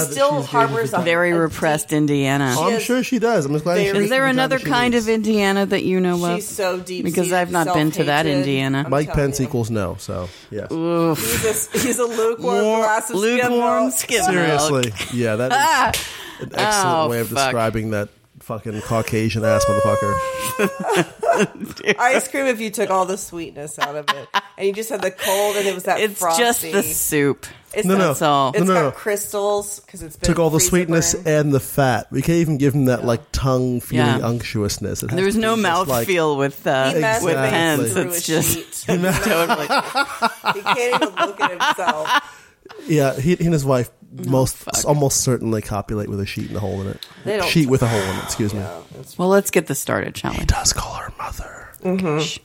[0.00, 2.54] She still harbors a Very a repressed Indiana.
[2.56, 3.46] Oh, I'm is sure she does.
[3.46, 3.74] I'm just glad.
[3.76, 6.36] very- she Is there gets the job another kind of Indiana that you know of?
[6.36, 7.04] She's so deep.
[7.04, 8.86] Because I've not been to that Indiana.
[8.88, 9.96] Mike Pence equals no?
[9.98, 10.70] So yes.
[10.70, 13.94] He's a, he's a lukewarm glass of skim lukewarm milk.
[13.94, 15.92] skim Seriously, yeah, that is ah.
[16.40, 17.36] an excellent Oh, way of fuck.
[17.46, 18.08] describing that
[18.42, 20.14] fucking Caucasian ass motherfucker.
[21.98, 24.28] Ice cream if you took all the sweetness out of it,
[24.58, 26.42] and you just had the cold, and it was that It's frosty.
[26.42, 27.46] just the soup.
[27.74, 28.12] It's No, no.
[28.12, 28.50] got- all.
[28.50, 28.90] It's No, no, got no.
[28.90, 31.26] crystals because it's been Took all the sweetness burned.
[31.26, 32.08] and the fat.
[32.10, 34.28] We can't even give him that like tongue feeling Yeah.
[34.28, 35.02] unctuousness.
[35.02, 37.92] It There was no mouth like- feel with uh, He masturbates with pens.
[37.94, 38.84] through It's a just sheet.
[39.24, 39.66] totally.
[40.54, 42.38] he can't even look at himself.
[42.86, 44.84] Yeah, he, he and his wife most fuck.
[44.84, 47.06] almost certainly copulate with a sheet and a hole in it.
[47.24, 48.24] They don't- sheet with a hole in it.
[48.24, 48.60] Excuse me.
[49.18, 50.38] Well, let's get this started, shall we?
[50.38, 51.68] He does call her mother.
[51.82, 52.38] Mm-hmm.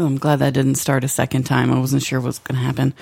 [0.00, 1.70] Ooh, I'm glad that didn't start a second time.
[1.70, 2.94] I wasn't sure what was going to happen.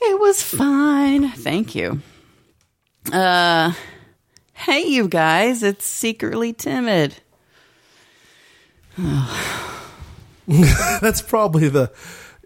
[0.00, 1.28] It was fine.
[1.30, 2.02] Thank you.
[3.12, 3.72] Uh,
[4.52, 5.64] hey, you guys.
[5.64, 7.16] It's secretly timid.
[10.46, 11.90] That's probably the.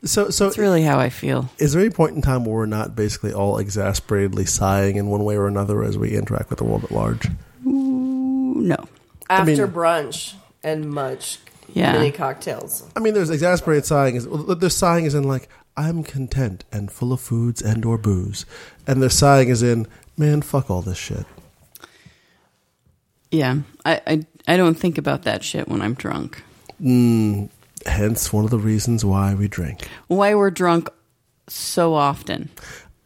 [0.04, 0.46] So so.
[0.46, 1.50] It's really how I feel.
[1.58, 5.24] is there any point in time where we're not basically all exasperatedly sighing in one
[5.24, 7.26] way or another as we interact with the world at large?
[7.66, 8.88] Ooh, no.
[9.28, 11.38] After mean- brunch and much
[11.72, 11.92] Yeah.
[11.92, 12.84] mini cocktails.
[12.96, 14.16] I mean, there's exasperated sighing.
[14.16, 17.98] Is well, there's sighing is in like I'm content and full of foods and or
[17.98, 18.46] booze,
[18.86, 19.86] and there's sighing is in
[20.18, 21.24] man, fuck all this shit.
[23.30, 23.58] Yeah.
[23.84, 26.42] I, I, I don't think about that shit when I'm drunk.
[26.82, 27.50] Mm,
[27.86, 29.88] hence, one of the reasons why we drink.
[30.08, 30.88] Why we're drunk
[31.48, 32.50] so often.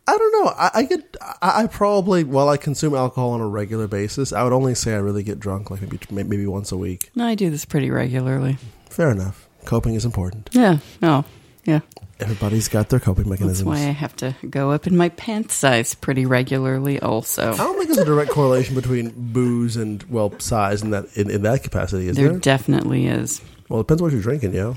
[0.07, 0.51] I don't know.
[0.57, 1.17] I, I get.
[1.41, 4.95] I, I probably, while I consume alcohol on a regular basis, I would only say
[4.95, 7.11] I really get drunk like maybe maybe once a week.
[7.15, 8.59] No, I do this pretty regularly.
[8.91, 9.49] Fair enough.
[9.65, 10.51] Coping is important.
[10.53, 10.79] Yeah.
[11.01, 11.25] No.
[11.65, 11.81] Yeah.
[12.19, 13.67] Everybody's got their coping That's mechanisms.
[13.67, 17.53] why I have to go up in my pant size pretty regularly also.
[17.53, 21.31] I don't think there's a direct correlation between booze and well size in that in,
[21.31, 22.39] in that capacity, is There there?
[22.39, 23.41] definitely is.
[23.69, 24.77] well, it depends what you're drinking, yo.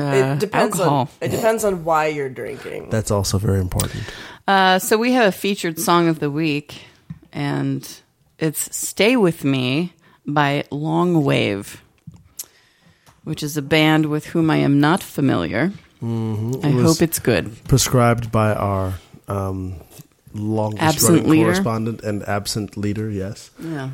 [0.00, 0.98] Uh, It depends alcohol.
[1.00, 2.90] on it depends on why you're drinking.
[2.90, 4.02] That's also very important.
[4.48, 6.82] Uh, so we have a featured song of the week,
[7.32, 7.86] and
[8.38, 9.92] it's "Stay with Me"
[10.26, 11.82] by Long Wave,
[13.24, 15.72] which is a band with whom I am not familiar.
[16.02, 16.76] I Mm-hmm.
[16.76, 17.52] was- hope it's good.
[17.68, 18.94] Prescribed by our
[19.28, 19.74] um,
[20.32, 21.44] longest Absent running leader?
[21.44, 23.10] correspondent and absent leader.
[23.10, 23.90] Yes, Yeah,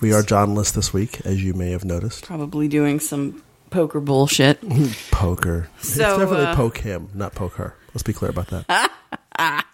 [0.00, 2.24] we are Johnless this week, as you may have noticed.
[2.24, 4.60] probably doing some poker bullshit.
[5.10, 5.68] Poker.
[5.78, 7.74] it's definitely uh, poke him, not poke her.
[7.94, 8.90] Let's be clear about that.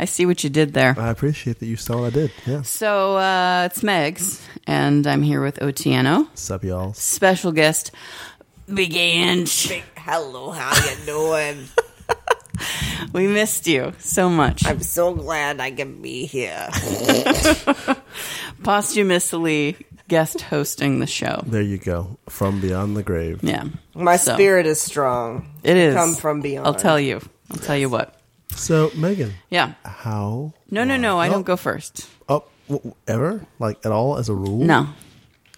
[0.00, 0.94] I see what you did there.
[0.98, 2.32] I appreciate that you saw what I did.
[2.46, 2.62] Yeah.
[2.62, 6.92] So uh, it's Megs, and I'm here with Otieno, Sup, y'all.
[6.94, 7.90] special guest,
[8.72, 9.68] Big Ange.
[9.68, 11.64] Big, Hello, how you doing?
[13.12, 14.66] We missed you so much.
[14.66, 16.68] I'm so glad I can be here.
[18.64, 19.76] Posthumously
[20.08, 21.42] guest hosting the show.
[21.46, 22.18] There you go.
[22.28, 23.40] From beyond the grave.
[23.42, 23.64] Yeah.
[23.94, 25.48] My So, spirit is strong.
[25.62, 25.94] It is.
[25.94, 26.66] Come from beyond.
[26.66, 27.20] I'll tell you.
[27.50, 28.14] I'll tell you what.
[28.54, 29.74] So, Megan, Yeah.
[29.84, 30.52] how?
[30.70, 31.18] No, no, no.
[31.18, 32.08] I don't go first.
[32.28, 33.46] Oh, w- ever?
[33.58, 34.64] Like at all as a rule?
[34.64, 34.88] No.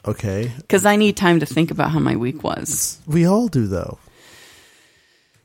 [0.07, 0.51] Okay.
[0.59, 2.99] Because I need time to think about how my week was.
[3.07, 3.99] We all do, though.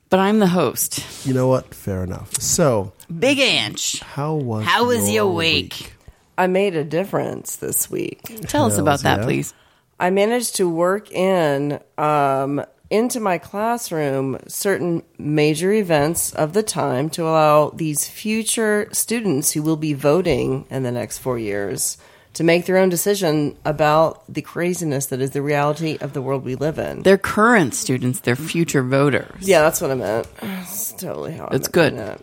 [0.10, 1.04] But I'm the host.
[1.26, 1.74] You know what?
[1.74, 2.40] Fair enough.
[2.42, 4.00] So, Big Ange.
[4.02, 5.94] how was How was your week?
[6.36, 6.44] Week?
[6.44, 8.22] I made a difference this week.
[8.48, 9.26] Tell us about that, yeah.
[9.26, 9.54] please.
[10.00, 17.10] I managed to work in um, into my classroom certain major events of the time
[17.12, 21.98] to allow these future students who will be voting in the next four years
[22.34, 26.44] to make their own decision about the craziness that is the reality of the world
[26.44, 27.02] we live in.
[27.04, 29.48] They're current students, they're future voters.
[29.48, 30.28] yeah, that's what I meant.
[30.42, 31.94] That's totally how I It's meant good.
[31.94, 32.22] It.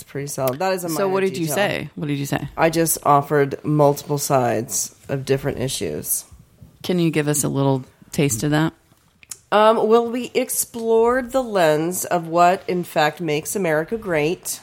[0.00, 0.58] It's pretty solid.
[0.60, 1.54] That is a So, minor what did you detail.
[1.54, 1.90] say?
[1.94, 2.48] What did you say?
[2.56, 6.24] I just offered multiple sides of different issues.
[6.82, 8.72] Can you give us a little taste of that?
[9.52, 14.58] Um, well, we explored the lens of what, in fact, makes America great.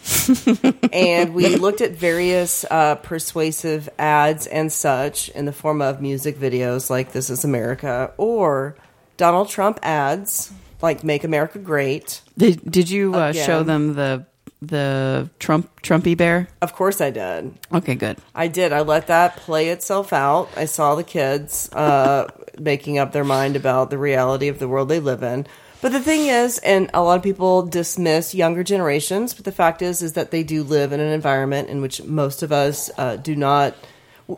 [0.92, 6.40] and we looked at various uh, persuasive ads and such in the form of music
[6.40, 8.76] videos like This Is America or
[9.18, 10.52] Donald Trump ads
[10.82, 12.22] like Make America Great.
[12.38, 13.46] Did Did you uh, Again.
[13.46, 14.26] show them the
[14.62, 16.48] the Trump Trumpy bear?
[16.62, 17.58] Of course I did.
[17.74, 18.18] Okay, good.
[18.34, 18.74] I did.
[18.74, 20.50] I let that play itself out.
[20.56, 22.28] I saw the kids uh,
[22.58, 25.48] making up their mind about the reality of the world they live in.
[25.80, 29.84] But the thing is, and a lot of people dismiss younger generations, but the fact
[29.84, 33.16] is, is that they do live in an environment in which most of us uh,
[33.16, 33.76] do not.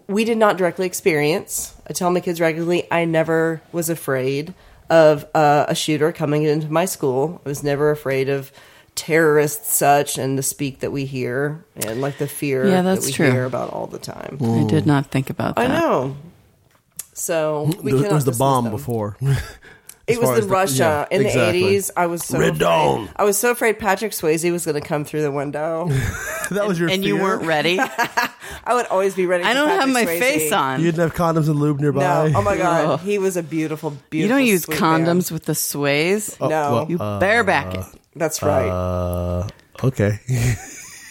[0.07, 1.73] We did not directly experience.
[1.87, 4.53] I tell my kids regularly, I never was afraid
[4.89, 7.41] of uh, a shooter coming into my school.
[7.45, 8.51] I was never afraid of
[8.99, 13.07] terrorists, such, and the speak that we hear, and like the fear Yeah, that's that
[13.07, 13.31] we true.
[13.31, 14.37] hear about all the time.
[14.41, 15.71] I did not think about that.
[15.71, 16.17] I know.
[17.13, 18.73] So we There- it was the bomb them.
[18.73, 19.17] before.
[20.07, 21.59] It was as in the- Russia yeah, in exactly.
[21.61, 21.91] the eighties.
[21.95, 22.59] I was so Red afraid.
[22.61, 23.09] Dawn.
[23.15, 25.87] I was so afraid Patrick Swayze was going to come through the window.
[26.49, 27.77] that was your and you weren't ready.
[28.63, 29.43] I would always be ready.
[29.43, 30.19] I don't have my Swayze.
[30.19, 30.79] face on.
[30.79, 31.99] You didn't have condoms and lube nearby.
[32.31, 32.99] No, oh my god, Ugh.
[33.01, 34.19] he was a beautiful, beautiful.
[34.19, 35.35] you don't use condoms man.
[35.35, 36.35] with the Swayze.
[36.41, 37.79] Oh, no, well, you bareback it.
[37.81, 37.85] Uh,
[38.19, 38.69] that's right.
[38.69, 39.47] Uh,
[39.83, 40.19] okay.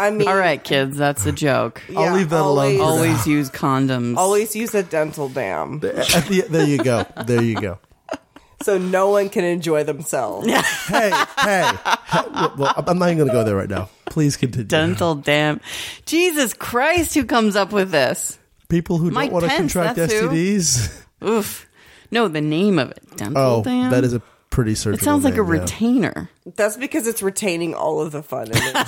[0.01, 1.83] I mean, All right, kids, that's a joke.
[1.97, 2.85] I'll leave that alone always, for.
[2.85, 4.17] Always use condoms.
[4.17, 7.05] Always use a dental dam, At the, there you go.
[7.27, 7.79] There you go.
[8.63, 10.47] so no one can enjoy themselves.
[10.87, 11.11] Hey,
[11.41, 11.71] hey.
[12.57, 13.91] Well, I'm not even going to go there right now.
[14.07, 14.67] Please continue.
[14.69, 15.61] dental dam.
[16.07, 18.39] Jesus Christ, who comes up with this?
[18.69, 20.29] People who Mike don't want to Pence, contract that's who.
[20.29, 21.03] STDs.
[21.25, 21.69] Oof.
[22.13, 23.03] No, the name of it.
[23.17, 23.91] Dental Oh, dam.
[23.91, 25.61] that is a pretty surgical It sounds like a name, yeah.
[25.61, 26.31] retainer.
[26.57, 28.85] That's because it's retaining all of the fun and enjoyment.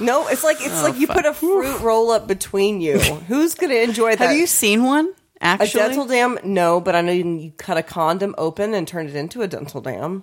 [0.00, 2.98] no, it's like it's oh, like you put a fruit roll up between you.
[2.98, 4.28] Who's going to enjoy that?
[4.28, 5.12] Have you seen one?
[5.40, 6.38] Actually, a dental dam?
[6.44, 9.48] No, but I know you, you cut a condom open and turn it into a
[9.48, 10.22] dental dam.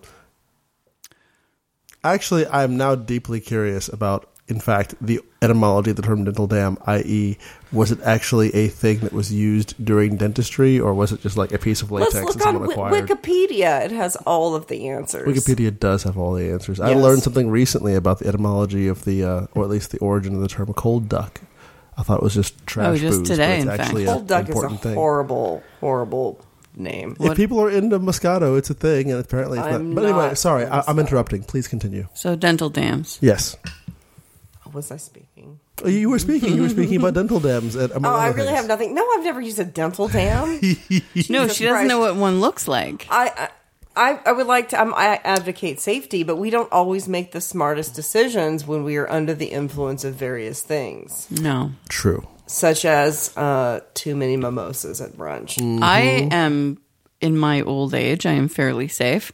[2.03, 6.77] Actually, I'm now deeply curious about, in fact, the etymology of the term dental dam,
[6.85, 7.37] i.e.,
[7.73, 11.51] was it actually a thing that was used during dentistry, or was it just like
[11.51, 13.09] a piece of latex Let's look on someone Wi- acquired?
[13.09, 13.83] Wikipedia.
[13.85, 15.27] It has all of the answers.
[15.27, 16.79] Wikipedia does have all the answers.
[16.79, 20.33] I learned something recently about the etymology of the, uh, or at least the origin
[20.35, 21.41] of the term cold duck.
[21.97, 23.79] I thought it was just trash Oh, just booze, today, but in it's fact.
[23.81, 24.93] actually an Cold duck is a important thing.
[24.95, 26.39] horrible, horrible
[26.75, 27.17] name.
[27.19, 29.95] If people are into Moscato, it's a thing, and apparently it's I'm not.
[29.95, 31.43] But anyway, not sorry, I, I'm interrupting.
[31.43, 32.07] Please continue.
[32.13, 33.17] so dental dams.
[33.19, 33.57] Yes.
[34.67, 35.59] What was I speaking?
[35.83, 36.55] Oh, You were speaking.
[36.55, 37.75] You were speaking about dental dams.
[37.75, 38.57] And, among Oh, I really things.
[38.57, 38.93] have nothing.
[38.93, 40.59] No, I've never used a dental dam.
[40.61, 40.99] No,
[41.43, 41.87] Jesus she doesn't Christ.
[41.87, 43.07] know what one looks like.
[43.09, 43.49] I,
[43.95, 44.81] I, I would like to.
[44.81, 49.09] Um, I advocate safety, but we don't always make the smartest decisions when we are
[49.09, 51.71] under the influence of various things, No.
[51.89, 52.27] True.
[52.45, 55.57] such as uh, too many mimosas at brunch.
[55.59, 55.81] Mm.
[55.81, 56.77] I am
[57.21, 59.31] in my old age, I am fairly safe,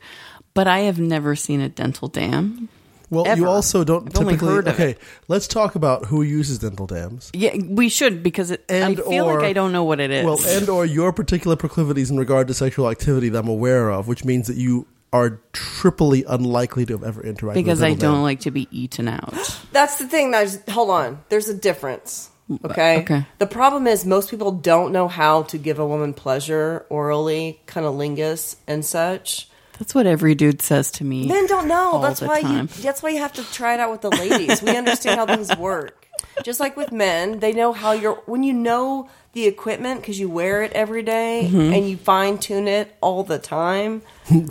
[0.53, 2.69] but I have never seen a dental dam.
[3.13, 3.39] Well, Ever.
[3.41, 4.53] you also don't I've only typically.
[4.53, 4.99] heard of okay, it.
[5.27, 7.29] let's talk about who uses dental dams.
[7.33, 10.11] Yeah, we should because it, I And feel or- like I don't know what it
[10.11, 10.25] is.
[10.25, 14.07] Well, and or your particular proclivities in regard to sexual activity that I'm aware of,
[14.07, 17.89] which means that you are triply unlikely to have ever interacted because with a I
[17.91, 18.23] dental don't dam.
[18.23, 19.33] like to be eaten out.
[19.71, 20.31] That's the thing.
[20.31, 21.21] There's hold on.
[21.29, 22.31] There's a difference.
[22.49, 22.97] Mm, okay.
[23.01, 23.25] Okay.
[23.37, 28.55] The problem is most people don't know how to give a woman pleasure orally, cunnilingus
[28.67, 29.47] and such.
[29.79, 31.27] That's what every dude says to me.
[31.27, 31.93] Men don't know.
[31.93, 32.69] all That's the why time.
[32.75, 32.83] you.
[32.83, 34.61] That's why you have to try it out with the ladies.
[34.61, 36.07] we understand how things work.
[36.43, 38.15] Just like with men, they know how you're.
[38.25, 41.73] When you know the equipment because you wear it every day Mm-hmm.
[41.73, 44.01] and you fine tune it all the time.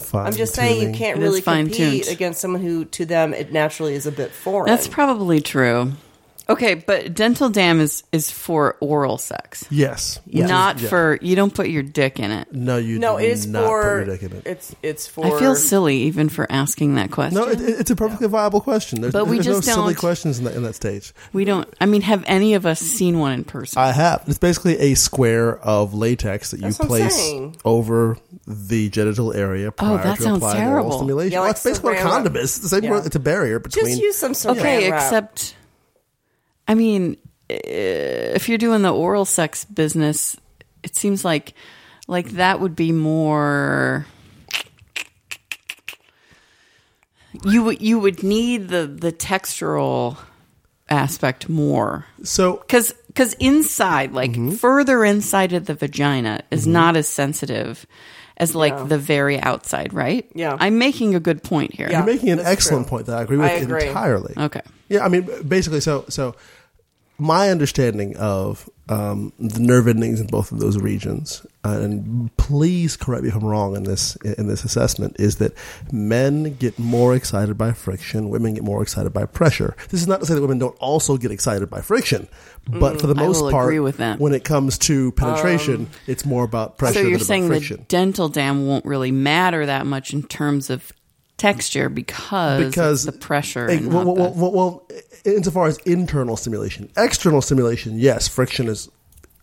[0.01, 3.33] Fine I'm just saying you can't It is really compete against someone who, to them,
[3.33, 4.67] it naturally is a bit foreign.
[4.67, 5.93] That's probably true.
[6.49, 10.19] Okay, but dental dam is is for oral sex, Yes.
[10.27, 10.89] not Yeah.
[10.89, 12.49] for you don't put your dick in it.
[12.53, 13.83] No, you no, do it is not for.
[13.83, 14.43] put your dick in it.
[14.47, 15.25] It's it's for.
[15.25, 17.39] I feel silly even for asking that question.
[17.41, 19.01] No, it, it- it's a perfectly viable question.
[19.01, 21.15] There's, But we there's just no silly don't- questions in that, in that stage.
[21.33, 21.69] we don't.
[21.81, 23.81] I mean, have any of us seen one in person?
[23.81, 24.25] I have.
[24.27, 27.57] It's basically a square of latex that you That's what I'm place saying.
[27.65, 28.17] over
[28.47, 30.87] the genital area oh, prior Oh, that to sounds applying terrible.
[30.89, 31.33] oral stimulation.
[31.33, 32.13] Yeah, well, like that's basically what a saran wrap.
[32.15, 32.43] condom is.
[32.43, 32.85] It's the same.
[32.85, 32.91] Yeah.
[32.91, 33.87] word- It's a barrier between.
[33.87, 35.03] just use some saran okay, wrap.
[35.03, 35.55] except,
[36.69, 37.17] I mean,
[37.51, 40.37] eh, if you're doing the oral sex business,
[40.83, 41.55] it seems like
[42.09, 44.07] like that would be more.
[47.45, 50.19] You would you would need the the textural
[50.91, 54.51] aspect more so because because inside like Mm-hmm.
[54.57, 57.87] further inside of the vagina is not as sensitive
[58.37, 58.85] as like Yeah.
[58.85, 60.55] the very outside right Yeah.
[60.61, 61.99] i'm making a good point here Yeah.
[61.99, 62.91] you're making an that's excellent true.
[62.99, 63.87] point that I agree with I agree.
[63.87, 64.35] entirely.
[64.37, 64.61] okay
[64.93, 66.35] Yeah, I mean, basically, so so
[67.19, 72.97] my understanding of um, the nerve endings in both of those regions, uh, and please
[72.97, 75.53] correct me if I'm wrong in this in this assessment, is that
[75.93, 79.77] men get more excited by friction, women get more excited by pressure.
[79.91, 82.27] This is not to say that women don't also get excited by friction,
[82.69, 84.19] but for the Mm, most part, agree with that.
[84.19, 88.67] when it comes to penetration, it's more about pressure so you're saying the dental dam
[88.67, 90.93] won't really matter that much in terms of
[91.43, 93.67] texture because, because of the pressure.
[93.67, 94.89] And well, not well, the- well, well,
[95.25, 98.89] insofar as internal stimulation, external stimulation, yes, friction is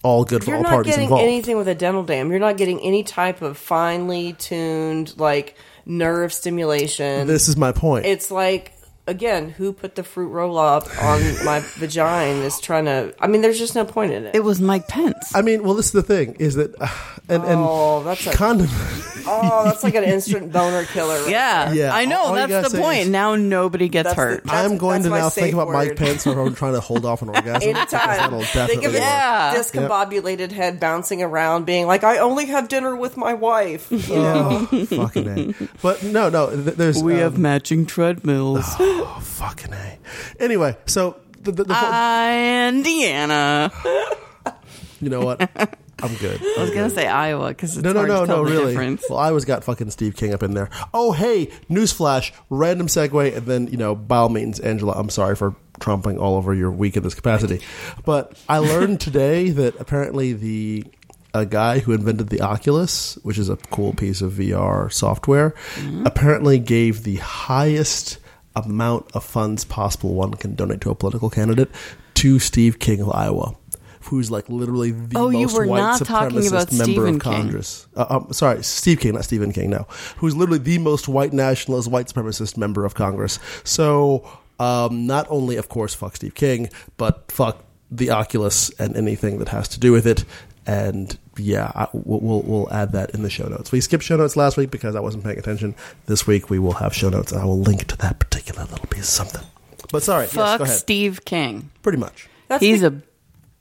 [0.03, 1.23] all good for You're all not getting involved.
[1.23, 2.29] anything with a dental dam.
[2.31, 7.27] You're not getting any type of finely tuned like nerve stimulation.
[7.27, 8.05] This is my point.
[8.05, 8.73] it's like
[9.09, 13.13] again, who put the fruit roll up on my vagina is trying to.
[13.19, 14.35] I mean, there's just no point in it.
[14.35, 15.35] it was Mike Pence.
[15.35, 16.87] I mean, well, this is the thing: is that uh,
[17.27, 18.67] and and Oh, that's a- condom.
[19.31, 21.19] oh, that's like an instant boner killer.
[21.21, 21.75] right yeah, there.
[21.75, 22.19] Yeah, I know.
[22.21, 23.01] all you that's the point.
[23.01, 24.43] is- now nobody gets That's the- hurt.
[24.45, 25.95] That's- I'm going to that's my now think safe about Mike.
[25.95, 27.69] Pence or I'm trying to hold off an orgasm.
[27.69, 28.29] Anytime.
[28.39, 29.01] Think definitely of his work.
[29.01, 29.53] Yeah.
[29.55, 34.67] discombobulated head bouncing around, being like, "I only have dinner with my wife." You know?
[34.71, 35.69] Oh, fucking a.
[35.81, 36.47] But no, no.
[36.55, 38.65] There's we um, have matching treadmills.
[39.05, 39.97] oh, fucking a.
[40.39, 43.71] Anyway, so the, the, the Uh, Indiana.
[45.01, 45.41] you know what?
[46.01, 46.41] I'm good.
[46.57, 48.67] I was gonna say Iowa because it's No, no, no, no, really.
[48.67, 49.03] difference.
[49.09, 50.69] Well, I was got fucking Steve King up in there.
[50.93, 55.35] Oh, hey, newsflash, random segue, and then, you know, by all means, Angela, I'm sorry
[55.35, 57.59] for tromping all over your week in this capacity.
[58.05, 60.85] But I learned today that apparently the
[61.33, 66.05] a guy who invented the Oculus, which is a cool piece of VR software, Mm-hmm.
[66.07, 68.18] apparently gave the highest
[68.65, 71.69] amount of funds possible one can donate to a political candidate
[72.15, 73.55] to Steve King of Iowa.
[74.03, 77.15] Who's like literally the Oh, you most were white not talking supremacist about member Stephen
[77.15, 77.33] of King.
[77.33, 77.87] Congress.
[77.95, 79.69] Uh, um, sorry, Steve King, not Stephen King.
[79.69, 79.85] No,
[80.17, 83.39] who's literally the most white nationalist, white supremacist member of Congress.
[83.63, 84.27] So,
[84.59, 89.49] um, not only, of course, fuck Steve King, but fuck the Oculus and anything that
[89.49, 90.23] has to do with it.
[90.67, 93.71] And yeah, I, we'll, we'll we'll add that in the show notes.
[93.71, 95.73] We skipped show notes last week because I wasn't paying attention.
[96.05, 98.85] This week we will have show notes, and I will link to that particular little
[98.87, 99.47] piece of something.
[99.91, 100.77] But sorry, yes, Fuck go ahead.
[100.77, 101.71] Steve King.
[101.81, 102.29] Pretty much.
[102.47, 103.01] That's He's the,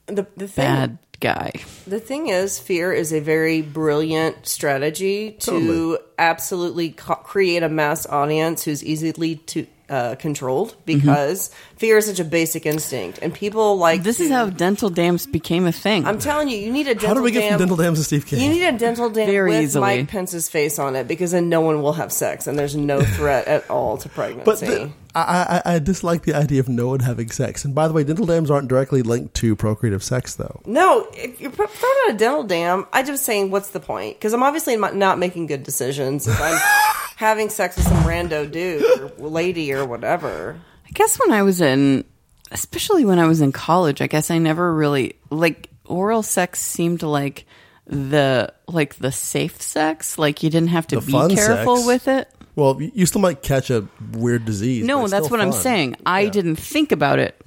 [0.09, 0.65] a the the thing.
[0.65, 1.53] bad guy.
[1.87, 5.99] The thing is, fear is a very brilliant strategy to Totally.
[6.19, 12.21] absolutely co- create a mass audience who's easily to uh, controlled because fear is such
[12.21, 16.05] a basic instinct, and people like This to- is how dental dams became a thing.
[16.07, 17.53] I'm telling you, you need a dental How do we get dam.
[17.53, 18.41] from dental dams to Steve King?
[18.43, 19.81] You need a dental dam Very with easily.
[19.81, 23.01] Mike Pence's face on it because then no one will have sex and there's no
[23.01, 24.45] threat at all to pregnancy.
[24.45, 24.91] But the,
[25.27, 27.65] I, I, I dislike the idea of no one having sex.
[27.65, 30.61] And by the way, dental dams aren't directly linked to procreative sex, though.
[30.67, 34.17] No, if you're put- throwing out a dental dam, I'm just saying, what's the point?
[34.19, 36.59] Because I'm obviously not not making good decisions if I'm
[37.17, 40.61] having sex with some rando dude or lady or whatever.
[40.87, 42.05] I guess when I was in,
[42.51, 47.03] especially when I was in college, I guess I never really like oral sex seemed
[47.03, 47.45] like
[47.87, 50.19] the like the safe sex.
[50.19, 51.87] Like you didn't have to The be careful sex.
[51.87, 52.31] with it.
[52.59, 54.85] Well, you you still might catch a weird disease.
[54.85, 55.95] No, that's still what I'm saying.
[56.05, 57.41] I didn't think about it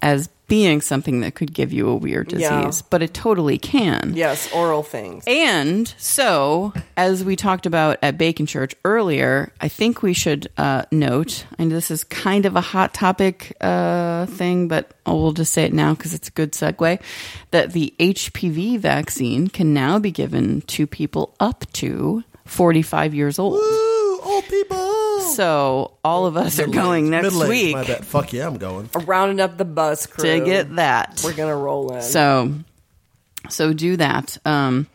[0.00, 2.70] as being something that could give you a weird disease, Yeah.
[2.90, 4.12] but it totally can.
[4.14, 5.24] Yes, oral things.
[5.26, 10.84] And so, as we talked about at Bacon Church earlier, I think we should uh,
[10.92, 15.64] note, and this is kind of a hot topic uh, thing, but we'll just say
[15.64, 17.00] it now because it's a good segue,
[17.50, 23.54] that the HPV vaccine can now be given to people up to 45 years old.
[23.54, 23.93] Woo,
[24.24, 25.20] old people.
[25.20, 28.04] So, all of us are going next Middle-aged, week My bet.
[28.04, 28.88] Fuck yeah, I'm going.
[28.94, 31.20] Rounding up the bus crew to get that.
[31.24, 32.02] We're gonna roll in.
[32.02, 32.54] So,
[33.48, 34.38] so do that.
[34.44, 34.86] Um,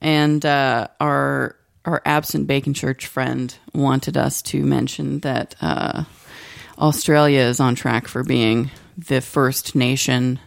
[0.00, 6.04] and uh, our our absent Bacon Church friend wanted us to mention that uh,
[6.78, 10.38] Australia is on track for being the first nation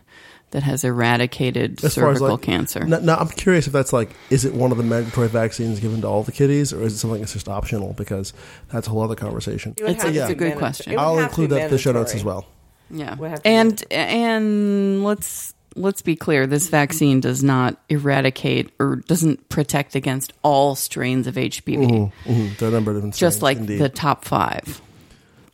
[0.51, 2.83] that has eradicated As far as cervical like, cancer.
[2.85, 6.01] Now, now, I'm curious if that's like, is it one of the mandatory vaccines given
[6.01, 7.93] to all the kiddies, or is it something that's just optional?
[7.93, 8.33] Because
[8.69, 9.73] that's a whole other conversation.
[9.77, 10.97] It It's a- to it's a good question.
[10.99, 12.45] I'll include that in the show notes as well.
[12.89, 17.77] Yeah, Would have to be and and let's let's be clear: this vaccine does not
[17.87, 22.11] eradicate or doesn't protect against all strains of HPV.
[22.25, 23.79] Mhm, There are a number of different just strains, like indeed.
[23.79, 24.81] the top five.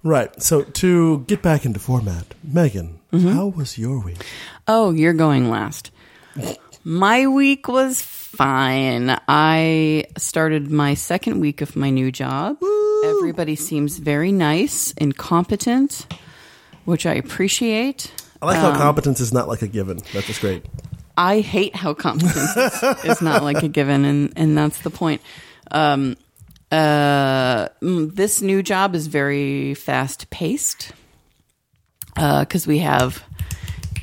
[0.04, 0.42] Right.
[0.42, 3.30] So to get back into format, Megan, Mm-hmm.
[3.30, 4.26] how was your week?
[4.68, 5.92] Oh, you're going last.
[6.84, 9.18] My week was fine.
[9.28, 12.58] I started my second week of my new job.
[13.06, 16.08] Everybody seems very nice and competent,
[16.86, 18.12] which I appreciate.
[18.42, 20.00] I like Um, how competence is not like a given.
[20.14, 20.66] That's just great.
[21.18, 25.22] I hate how competence is, is not like a given, and, and that's the point.
[25.72, 26.16] Um,
[26.72, 30.92] uh, mm, this new job is very fast paced
[32.18, 33.24] because we have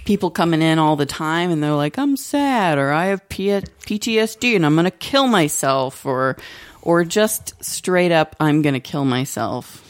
[0.05, 3.49] people coming in all the time and they're like, I'm sad or I have P-
[3.49, 6.37] PTSD and I'm going to kill myself or,
[6.83, 9.81] or just straight up, I'm going to kill myself.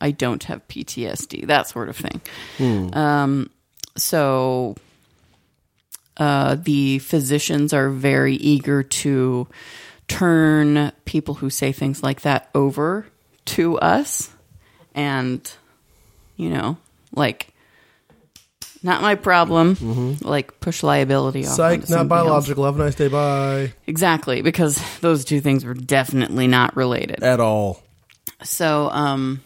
[0.00, 2.20] I don't have PTSD, that sort of thing.
[2.94, 3.50] Um,
[3.96, 4.74] so
[6.16, 9.46] uh, the physicians are very eager to
[10.08, 13.06] turn people who say things like that over
[13.46, 14.30] to us,
[14.94, 15.50] and
[16.36, 16.76] you know,
[17.14, 17.49] like
[18.82, 20.16] not my problem.
[20.22, 21.52] Like push liability off.
[21.52, 21.56] Mm-hmm.
[21.56, 22.26] Psych, not somebody else.
[22.26, 22.64] biological.
[22.64, 23.08] Have a nice day.
[23.08, 23.72] Bye.
[23.86, 27.22] Exactly, because those two things were definitely not related.
[27.22, 27.82] At all.
[28.42, 29.42] So, um,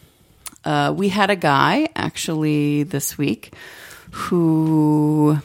[0.63, 3.53] uh, we had a guy actually this week
[4.11, 5.37] who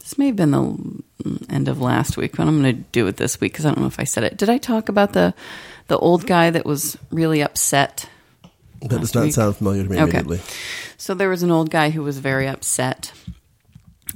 [0.00, 1.02] this may have been the
[1.48, 3.80] end of last week, but I'm going to do it this week because I don't
[3.80, 4.36] know if I said it.
[4.36, 5.34] Did I talk about the
[5.86, 8.08] the old guy that was really upset?
[8.82, 9.34] That does not week.
[9.34, 10.02] sound familiar to me Okay.
[10.18, 10.40] immediately.
[10.98, 13.12] So there was an old guy who was very upset,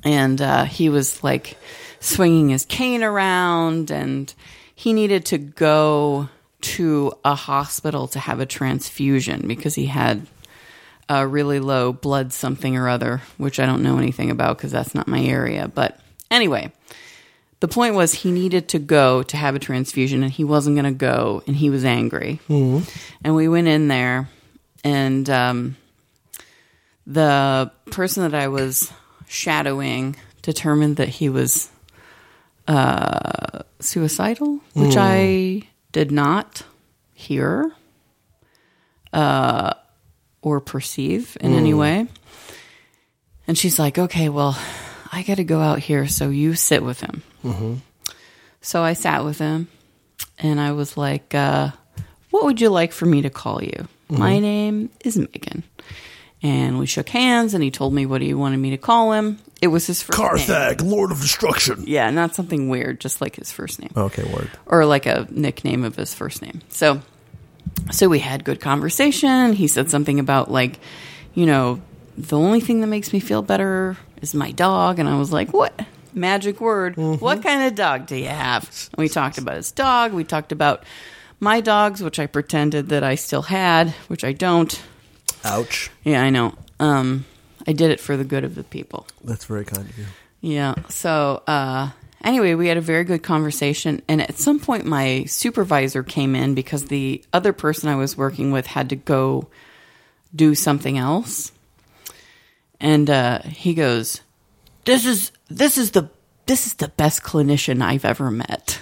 [0.04, 1.56] and uh, he was like
[2.00, 4.32] swinging his cane around, and
[4.74, 6.28] he needed to go
[6.62, 10.26] to a hospital to have a transfusion because he had
[11.08, 14.94] a really low blood something or other, which I don't know anything about because that's
[14.94, 15.68] not my area.
[15.72, 16.72] But anyway,
[17.60, 20.92] the point was he needed to go to have a transfusion and he wasn't going
[20.92, 22.40] to go and he was angry.
[23.22, 24.28] And we went in there
[24.84, 25.76] and um,
[27.06, 28.92] the person that I was
[29.28, 31.71] shadowing determined that he was
[32.68, 36.62] uh, suicidal, which I did not
[37.14, 37.73] hear
[39.12, 39.75] uh,
[40.40, 42.06] or perceive in any way.
[43.47, 44.56] And she's like, okay, well,
[45.11, 47.23] I got to go out here, so you sit with him.
[48.61, 49.68] So I sat with him
[50.38, 51.71] and I was like, uh,
[52.30, 53.88] what would you like for me to call you?
[54.09, 55.64] My name is Megan.
[56.42, 59.38] And we shook hands and he told me what he wanted me to call him.
[59.61, 60.28] It was his first name.
[60.28, 61.84] Carthag, Lord of Destruction.
[61.87, 64.50] Yeah, not something weird, just like his first name Okay, word.
[64.66, 66.61] or like a nickname of his first name.
[66.68, 67.00] So,
[67.92, 69.52] so we had good conversation.
[69.52, 70.80] He said something about like,
[71.34, 71.80] you know,
[72.18, 75.52] the only thing that makes me feel better is my dog, and I was like,
[75.52, 75.78] what?
[76.12, 76.96] Magic word.
[76.96, 77.25] Mm-hmm.
[77.25, 78.64] What kind of dog do you have?
[78.92, 80.12] And we talked about his dog.
[80.12, 80.82] We talked about
[81.40, 84.82] my dogs, which I pretended that I still had, which I don't.
[85.44, 85.90] Ouch.
[86.04, 86.54] Yeah, I know.
[86.80, 87.25] Um,
[87.66, 89.06] I did it for the good of the people.
[89.22, 90.06] That's very kind of you.
[90.40, 90.75] Yeah.
[90.88, 91.90] So uh,
[92.22, 96.54] anyway, we had a very good conversation, and at some point, my supervisor came in
[96.54, 99.49] because the other person I was working with had to go
[100.34, 101.52] do something else,
[102.81, 104.20] and uh, he goes,
[104.85, 106.11] "This is this is the
[106.46, 108.81] this is the best clinician I've ever met,"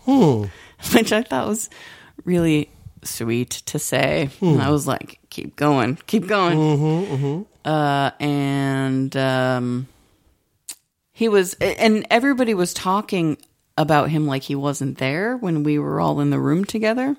[0.00, 0.44] hmm.
[0.92, 1.70] which I thought was
[2.24, 2.70] really
[3.02, 4.30] sweet to say.
[4.40, 9.88] And I was like, "Keep going, keep going." Uh, and um,
[11.12, 13.38] he was and everybody was talking
[13.78, 17.16] about him like he wasn't there when we were all in the room together.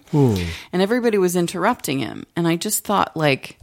[0.72, 2.26] And everybody was interrupting him.
[2.36, 3.60] And i just thought like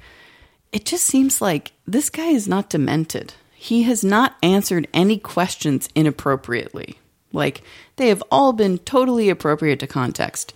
[0.73, 3.35] it just seems like this guy is not demented.
[3.55, 6.99] He has not answered any questions inappropriately.
[7.33, 7.63] Like
[7.97, 10.55] they have all been totally appropriate to context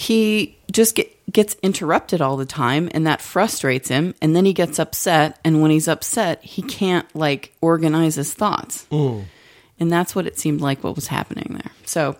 [0.00, 4.52] he just get, gets interrupted all the time and that frustrates him and then he
[4.52, 10.24] gets upset and when he's upset he can't like organize his thoughts and that's what
[10.24, 12.14] it seemed like what was happening there so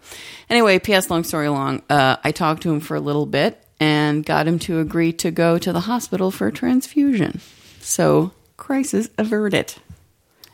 [0.51, 4.25] anyway ps long story long uh, i talked to him for a little bit and
[4.27, 7.41] got him to agree to go to the hospital for a transfusion
[7.81, 9.73] so crisis averted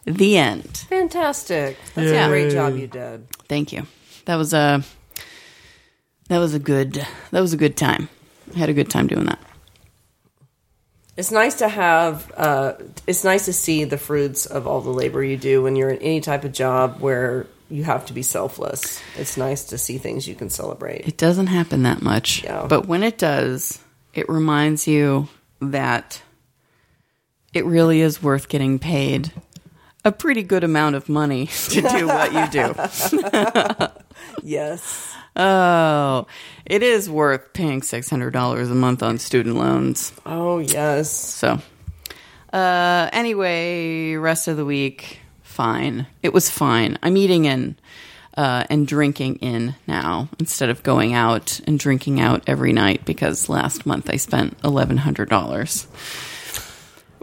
[0.05, 1.79] the end Fantastic.
[1.95, 2.27] That's Yeah.
[2.27, 3.27] a great job you did.
[3.49, 3.87] Thank you.
[4.27, 4.83] That was a
[6.29, 8.09] that was a good that was a good time.
[8.55, 9.39] I had a good time doing that.
[11.17, 12.31] It's nice to have.
[12.37, 12.75] Uh,
[13.07, 15.99] it's nice to see the fruits of all the labor you do when you're in
[15.99, 19.01] any type of job where you have to be selfless.
[19.17, 21.07] It's nice to see things you can celebrate.
[21.07, 22.67] It doesn't happen that much, Yeah.
[22.69, 23.79] but when it does,
[24.13, 25.29] it reminds you
[25.61, 26.21] that
[27.53, 29.33] it really is worth getting paid
[30.05, 33.89] a pretty good amount of money to do what you do.
[34.43, 35.14] Yes.
[35.37, 36.27] Oh,
[36.65, 40.13] it is worth paying $600 a month on student loans.
[40.25, 41.11] Oh yes.
[41.11, 41.61] So,
[42.53, 46.07] uh, anyway, rest of the week, fine.
[46.23, 46.99] It was fine.
[47.03, 47.77] I'm eating in
[48.37, 53.49] uh, and drinking in now instead of going out and drinking out every night because
[53.49, 55.87] last month I spent eleven hundred dollars,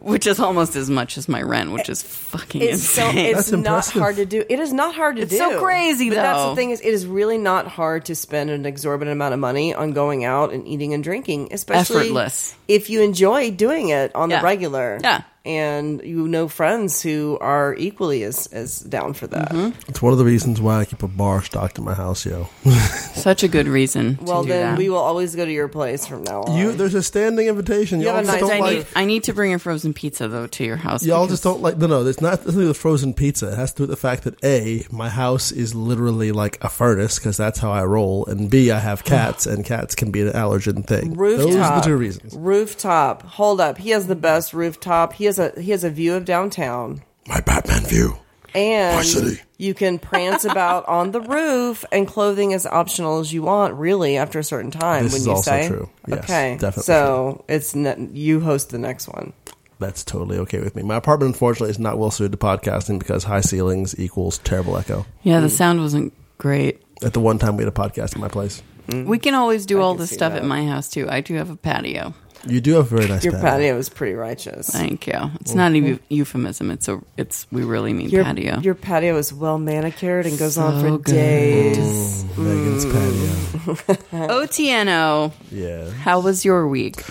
[0.01, 3.25] which is almost as much as my rent, which is fucking It's so insane.
[3.27, 4.01] it's That's not impressive.
[4.01, 4.43] hard to do.
[4.49, 5.37] It is not hard to It's do.
[5.37, 6.49] so crazy, but That's though.
[6.49, 9.73] the thing is, it is really not hard to spend an exorbitant amount of money
[9.73, 12.55] on going out and eating and drinking, especially Effortless.
[12.67, 14.39] if you enjoy doing it on Yeah.
[14.39, 14.99] the regular.
[15.03, 19.49] yeah, and you know friends who are equally as as down for that.
[19.49, 19.79] Mm-hmm.
[19.89, 22.47] It's one of the reasons why I keep a bar stocked in my house, yo.
[23.13, 24.19] Such a good reason.
[24.21, 24.77] Well, to do then that.
[24.77, 26.57] we will always go to your place from now on.
[26.57, 27.99] You, there's a standing invitation.
[27.99, 28.77] You Y'all have a just nice don't I like.
[28.77, 31.05] need, I need to bring a frozen pizza though to your house.
[31.05, 31.77] Y'all because- just don't like.
[31.77, 32.05] No, no.
[32.05, 33.51] It's not nothing to do with frozen pizza.
[33.51, 36.69] It has to do with the fact that a my house is literally like a
[36.69, 40.21] furnace because that's how I roll, and b I have cats, and cats can be
[40.21, 41.15] an allergen thing.
[41.15, 41.45] rooftop.
[41.47, 42.35] Those are the two reasons.
[42.35, 43.23] Rooftop.
[43.23, 43.77] Hold up.
[43.77, 45.13] He has the best rooftop.
[45.13, 47.01] He has a he has a view of downtown.
[47.27, 48.17] My Batman view.
[48.53, 49.41] And city.
[49.57, 53.75] you can prance about on the roof, and clothing is optional as you want.
[53.75, 55.89] Really, after a certain time, This when is you also say, true.
[56.05, 59.31] Yes, okay, definitely So it's ne- you host the next one.
[59.79, 60.83] That's totally okay with me.
[60.83, 65.05] My apartment, unfortunately, is not well suited to podcasting because high ceilings equals terrible echo.
[65.23, 66.81] Yeah, the sound wasn't great.
[67.03, 69.81] At the one time we had a podcast in my place, We can always do
[69.81, 70.41] all can this stuff that.
[70.43, 71.07] at my house too.
[71.09, 72.13] I do have a patio.
[72.47, 73.31] you do have a very nice patio.
[73.31, 73.51] Your patio.
[73.51, 74.69] patio is pretty righteous.
[74.69, 75.31] Thank you.
[75.41, 76.71] It's not a eu- euphemism.
[76.71, 76.99] It's a.
[77.17, 78.59] It's we really mean Your patio.
[78.59, 81.13] your patio is well manicured and goes on So for good.
[81.13, 82.25] days.
[82.37, 83.87] Megan's Mm.
[83.87, 83.97] patio.
[84.41, 85.31] OTNO.
[85.51, 85.89] Yeah.
[85.91, 87.03] How was your week?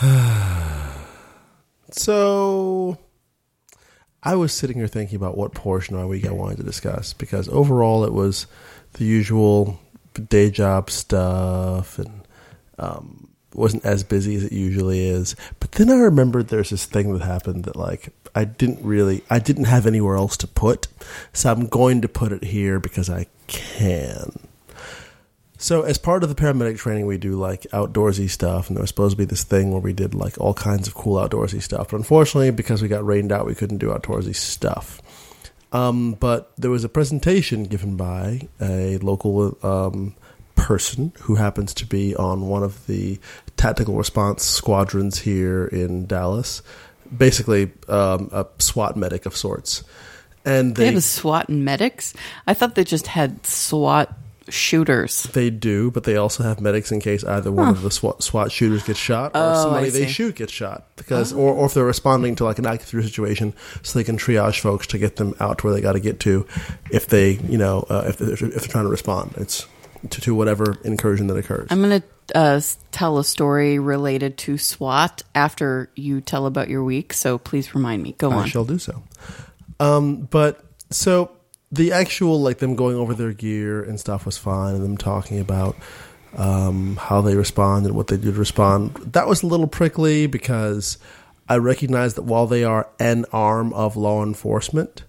[1.90, 2.98] So
[4.22, 7.12] I was sitting here thinking about what portion of my week I wanted to discuss
[7.12, 8.46] because overall it was
[8.94, 9.78] the usual
[10.14, 12.26] day job stuff and
[12.78, 15.36] um, wasn't as busy as it usually is.
[15.60, 19.38] But then I remembered there's this thing that happened that like I didn't really I
[19.38, 20.88] didn't have anywhere else to put,
[21.32, 24.48] so I'm going to put it here because I can.
[25.56, 28.90] So, as part of the paramedic training, we do like outdoorsy stuff, and there was
[28.90, 31.88] supposed to be this thing where we did like all kinds of cool outdoorsy stuff.
[31.90, 35.00] But unfortunately, because we got rained out, we couldn't do outdoorsy stuff.
[35.74, 40.14] Um, but there was a presentation given by a local um,
[40.54, 43.18] person who happens to be on one of the
[43.56, 46.62] tactical response squadrons here in Dallas,
[47.14, 49.82] basically um, a SWAT medic of sorts.
[50.44, 52.14] And They they have a SWAT and medics.
[52.46, 54.16] I thought they just had SWAT
[54.48, 55.24] shooters.
[55.24, 58.52] They do, but they also have medics in case either one of the SWAT, SWAT
[58.52, 61.84] shooters gets shot or Oh, somebody they shoot gets shot because, or, or if they're
[61.84, 65.34] responding to like an active shooter situation, so they can triage folks to get them
[65.40, 66.46] out to where they got to get to,
[66.90, 69.66] if they, you know, uh, if, they're, if they're trying to respond, it's
[70.10, 71.68] to, to whatever incursion that occurs.
[71.70, 72.60] I'm going to uh,
[72.92, 77.12] tell a story related to SWAT after you tell about your week.
[77.12, 78.14] So please remind me.
[78.18, 78.42] Go I on.
[78.44, 79.02] I shall do so.
[79.80, 81.30] Um, but so
[81.74, 85.40] the actual like them going over their gear and stuff was fine, and them talking
[85.40, 85.76] about
[86.36, 88.94] um, how they respond and what they do to respond.
[88.96, 90.98] That was a little prickly because
[91.48, 95.04] I recognize that while they are an arm of law enforcement.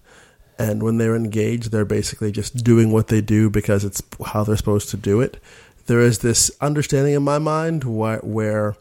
[0.58, 4.56] And when they're engaged, they're basically just doing what they do because it's how they're
[4.56, 5.38] supposed to do it.
[5.86, 8.74] There is this understanding in my mind where, where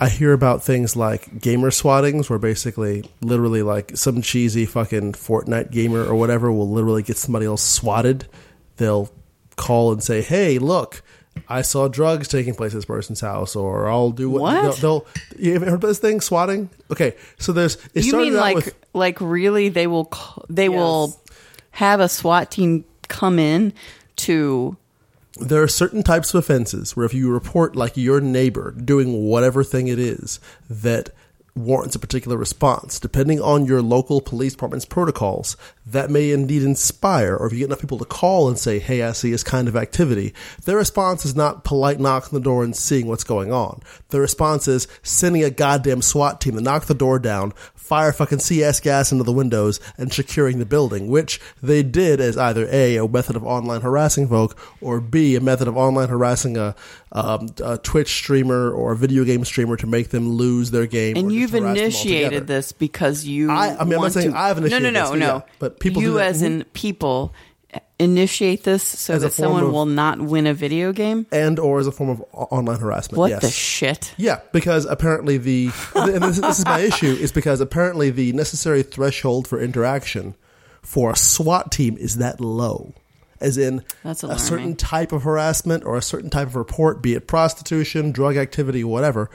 [0.00, 5.72] I hear about things like gamer swattings, where basically, literally, like some cheesy fucking Fortnite
[5.72, 8.26] gamer or whatever will literally get somebody else swatted.
[8.76, 9.10] They'll
[9.56, 11.02] call and say, "Hey, look,
[11.48, 14.62] I saw drugs taking place at this person's house," or "I'll do what." What?
[14.62, 15.06] They'll, they'll,
[15.36, 16.70] you haven't heard about this thing, swatting?
[16.92, 17.74] Okay, so there's.
[17.92, 21.20] It you started mean like with like really they will ca- they will
[21.72, 23.72] have a SWAT team come in
[24.16, 24.76] to
[25.40, 29.64] there are certain types of offenses where if you report like your neighbor doing whatever
[29.64, 31.10] thing it is that
[31.58, 37.36] warrants a particular response, depending on your local police department's protocols, that may indeed inspire,
[37.36, 39.68] or if you get enough people to call and say, hey, I see this kind
[39.68, 43.80] of activity, their response is not polite knocking the door and seeing what's going on.
[44.10, 47.52] Their response is sending a goddamn SWAT team to knock the door down,
[47.88, 52.36] fire fucking CS gas into the windows, and securing the building, which they did as
[52.36, 56.56] either A, a method of online harassing folk, or B, a method of online harassing
[56.56, 56.74] a,
[57.12, 61.16] um, a Twitch streamer or a video game streamer to make them lose their game.
[61.16, 64.82] and you've initiated this because you I- I mean, I'm not saying to, I've initiated
[64.82, 67.32] no no no this, no yeah, but people you as in people
[67.98, 71.80] initiate this so As that someone of- will not win a video game and or
[71.80, 73.18] as a form of online harassment.
[73.18, 73.42] what yes.
[73.42, 78.10] the shit Yeah, because apparently the and this, this is my issue is because apparently
[78.10, 80.34] the necessary threshold for interaction
[80.82, 82.94] for a SWAT team is that low.
[83.40, 87.14] As in That's a certain type of harassment or a certain type of report, be
[87.14, 89.30] it prostitution, drug activity, whatever.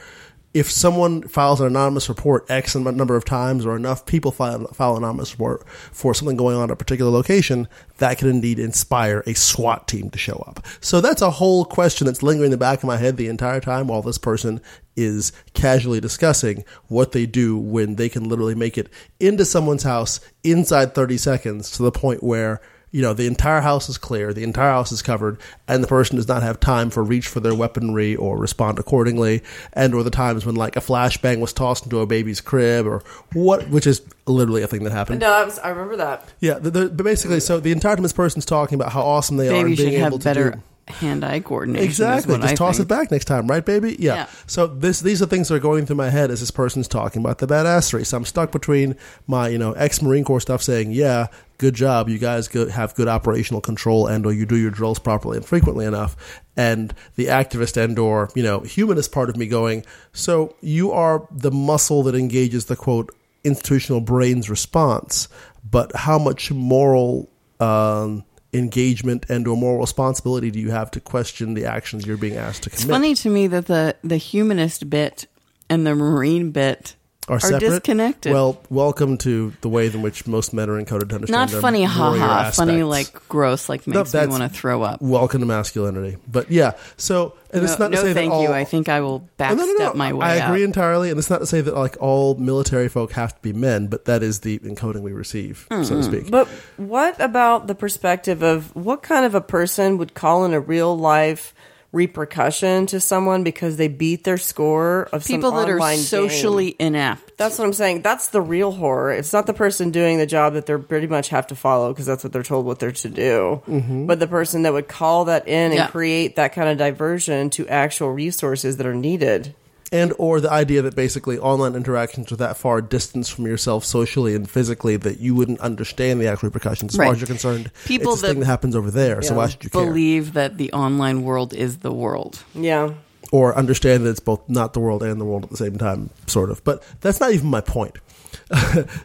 [0.53, 4.91] If someone files an anonymous report X number of times or enough people file, file
[4.91, 9.23] an anonymous report for something going on at a particular location, that could indeed inspire
[9.25, 10.63] a SWAT team to show up.
[10.79, 13.61] So that's a whole question that's lingering in the back of my head the entire
[13.61, 14.61] time while this person
[14.95, 18.89] is casually discussing what they do when they can literally make it
[19.19, 22.61] into someone's house inside 30 seconds to the point where
[22.93, 26.15] you know the entire house is clear, the entire house is covered, and the person
[26.15, 29.41] does not have time for reach for their weaponry or respond accordingly,
[29.73, 33.01] and or the times when like a flashbang was tossed into a baby's crib or
[33.33, 35.21] what, which is literally a thing that happened.
[35.21, 36.27] No, I, was, I remember that.
[36.39, 39.37] Yeah, the, the, but basically, so the entire time this person's talking about how awesome
[39.37, 40.61] they are Baby and being should able have to better do.
[40.87, 41.85] Hand-eye coordination.
[41.85, 42.37] Exactly.
[42.37, 42.87] Just I toss think.
[42.87, 43.95] it back next time, right, baby?
[43.99, 44.15] Yeah.
[44.15, 44.27] Yeah.
[44.47, 47.21] So this these are things that are going through my head as this person's talking
[47.21, 48.05] about the badassery.
[48.05, 48.95] So I'm stuck between
[49.27, 52.95] my you know ex Marine Corps stuff saying, yeah, good job, you guys go, have
[52.95, 57.27] good operational control and or you do your drills properly and frequently enough, and the
[57.27, 62.03] activist and or you know humanist part of me going, so you are the muscle
[62.03, 63.13] that engages the quote
[63.45, 65.27] institutional brain's response,
[65.69, 71.53] but how much moral um, engagement and or moral responsibility do you have to question
[71.53, 72.81] the actions you're being asked to commit?
[72.81, 75.27] It's funny to me that the the humanist bit
[75.69, 76.95] and the marine bit
[77.27, 77.59] are, separate?
[77.61, 78.31] disconnected.
[78.33, 81.29] Well, welcome to the way in which most men are encoded to understand.
[81.31, 82.51] Not their funny, warrior haha.
[82.51, 85.01] Funny, like gross, like makes me want to throw up.
[85.01, 86.17] welcome to masculinity.
[86.27, 88.49] But yeah, so and No, it's not to say thank that all, you.
[88.51, 89.93] I think I will Oh, backstep no, no, no.
[89.93, 90.67] my way I agree out.
[90.67, 93.87] entirely, and it's not to say that like all military folk have to be men,
[93.87, 95.95] but that is the encoding we receive, so Mm-hmm.
[95.95, 96.31] to speak.
[96.31, 100.59] But what about the perspective of what kind of a person would call in a
[100.59, 101.53] real life
[101.93, 106.87] repercussion to someone because they beat their score of some People that are socially game?
[106.87, 107.37] inept.
[107.37, 108.01] That's what I'm saying.
[108.01, 109.11] That's the real horror.
[109.13, 112.05] It's not the person doing the job that they're pretty much have to follow because
[112.05, 113.61] that's what they're told what they're to do.
[113.67, 114.05] Mm-hmm.
[114.07, 115.87] But the person that would call that in and Yeah.
[115.87, 119.55] create that kind of diversion to actual resources that are needed.
[119.93, 124.33] And or the idea that basically online interactions are that far distance from yourself socially
[124.33, 127.71] and physically that you wouldn't understand the actual repercussions as far as you're concerned.
[127.85, 129.85] People it's a that thing that happens over there, so why should you care?
[129.85, 132.43] Believe that the online world is the world.
[132.55, 132.93] Yeah.
[133.31, 136.09] or understand that it's both not the world and the world at the same time,
[136.27, 136.63] sort of.
[136.63, 137.97] But that's not even my point.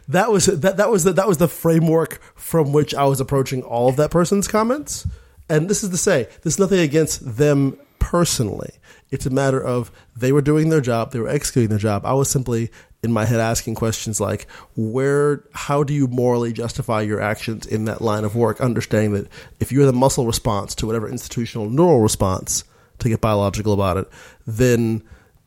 [0.07, 3.61] that was that that was the, that was the framework from which I was approaching
[3.61, 5.07] all of that person's comments.
[5.47, 8.71] And this is to say, there's nothing against them personally.
[9.11, 12.05] It's a matter of they were doing their job, they were executing their job.
[12.05, 14.45] I was simply in my head asking questions like
[14.75, 19.27] where how do you morally justify your actions in that line of work understanding that
[19.59, 22.63] if you're the muscle response to whatever institutional neural response
[22.99, 24.09] to get biological about it,
[24.45, 25.01] then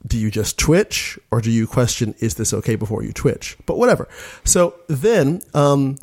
[0.07, 3.57] do you just twitch or do you question is this okay before you twitch?
[3.67, 4.09] But whatever.
[4.45, 5.99] So then um,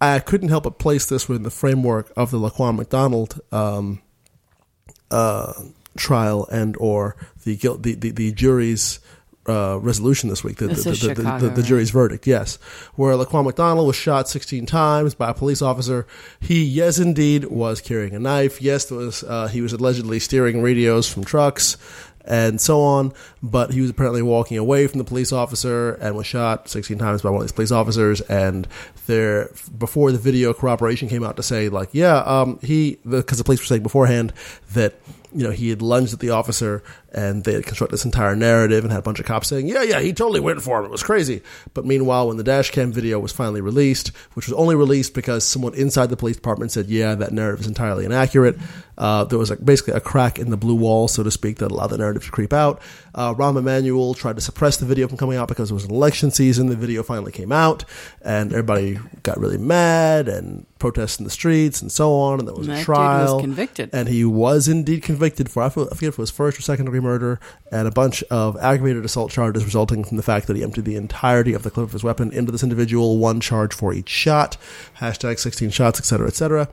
[0.00, 4.00] I couldn't help but place this within the framework of the Laquan McDonald um,
[5.10, 5.52] uh,
[5.96, 9.00] trial and or the guilt the, the, the jury's
[9.48, 11.64] uh, resolution this week, the, This the, the, Chicago, the, the right?
[11.64, 12.56] jury's verdict, yes,
[12.94, 16.06] where Laquan McDonald was shot 16 times by a police officer.
[16.38, 18.62] He, yes, indeed, was carrying a knife.
[18.62, 21.76] Yes, there was uh, he was allegedly steering radios from trucks
[22.24, 26.24] and so on, but he was apparently walking away from the police officer and was
[26.24, 28.20] shot 16 times by one of these police officers.
[28.20, 28.68] And
[29.06, 33.44] there, before the video corroboration came out to say, like, yeah, um, he, because the
[33.44, 34.32] police were saying beforehand
[34.72, 34.94] that
[35.34, 38.84] you know, he had lunged at the officer and they had constructed this entire narrative
[38.84, 40.86] and had a bunch of cops saying, yeah, yeah, he totally went for him.
[40.86, 41.42] It was crazy.
[41.74, 45.44] But meanwhile, when the dash cam video was finally released, which was only released because
[45.44, 48.56] someone inside the police department said, yeah, that narrative is entirely inaccurate,
[48.98, 51.70] uh, there was a, basically a crack in the blue wall, so to speak, that
[51.70, 52.80] allowed the narrative to creep out.
[53.14, 55.90] Uh, Rahm Emanuel tried to suppress the video from coming out because it was an
[55.90, 56.68] election season.
[56.68, 57.84] The video finally came out
[58.22, 62.38] and everybody got really mad and protests in the streets and so on.
[62.38, 63.40] And there was That a dude was trial.
[63.40, 63.90] convicted.
[63.92, 67.00] And he was indeed convicted for, I forget if it was first or second degree
[67.00, 67.38] murder,
[67.70, 70.96] and a bunch of aggravated assault charges resulting from the fact that he emptied the
[70.96, 74.56] entirety of the clip of his weapon into this individual, one charge for each shot,
[75.00, 76.68] hashtag 16 shots, etc., etc.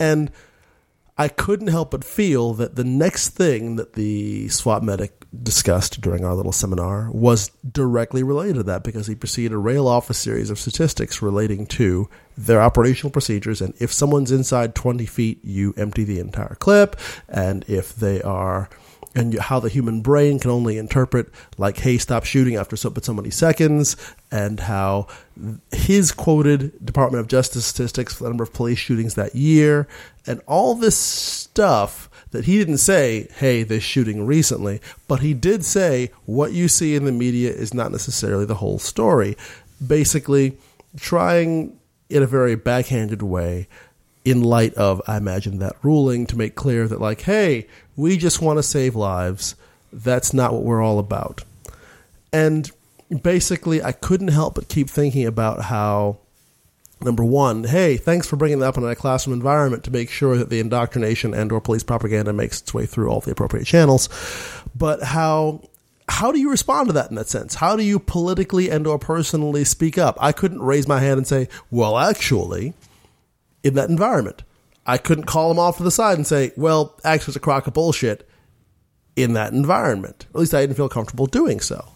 [0.00, 0.30] And
[1.20, 6.24] I couldn't help but feel that the next thing that the SWAT medic discussed during
[6.24, 10.14] our little seminar was directly related to that because he proceeded to rail off a
[10.14, 13.60] series of statistics relating to their operational procedures.
[13.60, 16.96] And if someone's inside 20 feet, you empty the entire clip.
[17.28, 18.70] And if they are
[19.14, 23.04] and how the human brain can only interpret like hey stop shooting after so but
[23.04, 23.96] so many seconds
[24.30, 25.06] and how
[25.72, 29.88] his quoted department of justice statistics for the number of police shootings that year
[30.26, 35.64] and all this stuff that he didn't say hey this shooting recently but he did
[35.64, 39.36] say what you see in the media is not necessarily the whole story.
[39.84, 40.58] Basically
[40.96, 43.68] trying in a very backhanded way
[44.24, 47.66] in light of, I imagine, that ruling to make clear that, like, hey,
[47.98, 49.56] we just want to save lives.
[49.92, 51.42] That's not what we're all about.
[52.32, 52.70] And
[53.22, 56.18] basically, I couldn't help but keep thinking about how,
[57.02, 60.36] number one, hey, thanks for bringing that up in a classroom environment to make sure
[60.36, 64.08] that the indoctrination and or police propaganda makes its way through all the appropriate channels.
[64.76, 65.62] But how
[66.08, 67.56] how do you respond to that in that sense?
[67.56, 70.16] How do you politically and or personally speak up?
[70.20, 72.74] I couldn't raise my hand and say, well, actually,
[73.62, 74.42] in that environment.
[74.88, 77.66] I couldn't call him off to the side and say, well, actually, it's a crock
[77.66, 78.26] of bullshit
[79.16, 80.24] in that environment.
[80.30, 81.92] At least I didn't feel comfortable doing so.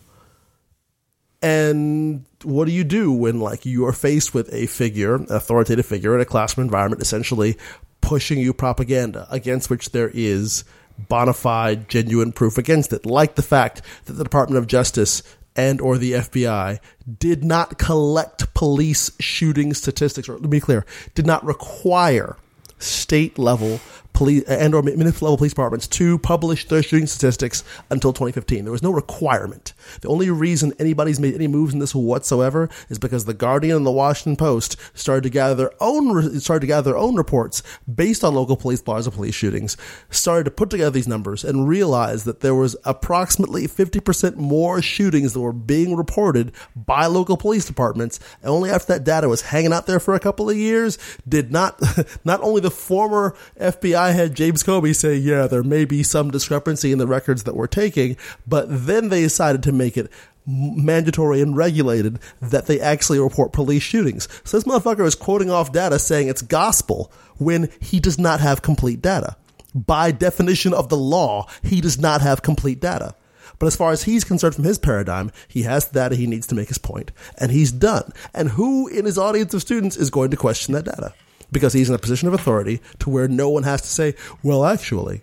[1.41, 5.87] And what do you do when, like, you are faced with a figure, an authoritative
[5.87, 7.57] figure in a classroom environment, essentially
[8.03, 10.65] pushing you propaganda against which there is
[11.09, 15.23] bona fide, genuine proof against it, like the fact that the Department of Justice
[15.57, 16.79] and or the FBI
[17.19, 22.37] did not collect police shooting statistics, or let me be clear, did not require
[22.83, 23.81] state level
[24.13, 28.65] police uh, and or municipal level police departments to publish their shooting statistics until 2015.
[28.65, 29.73] There was no requirement.
[30.01, 33.87] The only reason anybody's made any moves in this whatsoever is because the Guardian and
[33.87, 38.25] the Washington Post started to gather their own started to gather their own reports based
[38.25, 39.77] on local police bars of police shootings,
[40.11, 45.33] started to put together these numbers and realized that there was approximately 50% more shootings
[45.33, 48.19] that were being reported by local police departments.
[48.43, 50.99] And only after that data was hanging out there for a couple of years
[51.29, 51.81] did not
[52.25, 56.93] not only the former FBI head James Comey say, yeah, there may be some discrepancy
[56.93, 60.11] in the records that we're taking, but then they decided to make it
[60.47, 64.29] mandatory and regulated that they actually report police shootings.
[64.45, 68.63] So this motherfucker is quoting off data saying it's gospel when he does not have
[68.63, 69.37] complete data.
[69.75, 73.15] By definition of the law, he does not have complete data.
[73.59, 76.49] But as far as he's concerned from his paradigm, he has the data he needs
[76.49, 78.13] to make his point, and he's done.
[78.35, 81.15] And who in his audience of students is going to question that data?
[81.53, 84.65] Because he's in a position of authority to where no one has to say, well,
[84.65, 85.23] actually.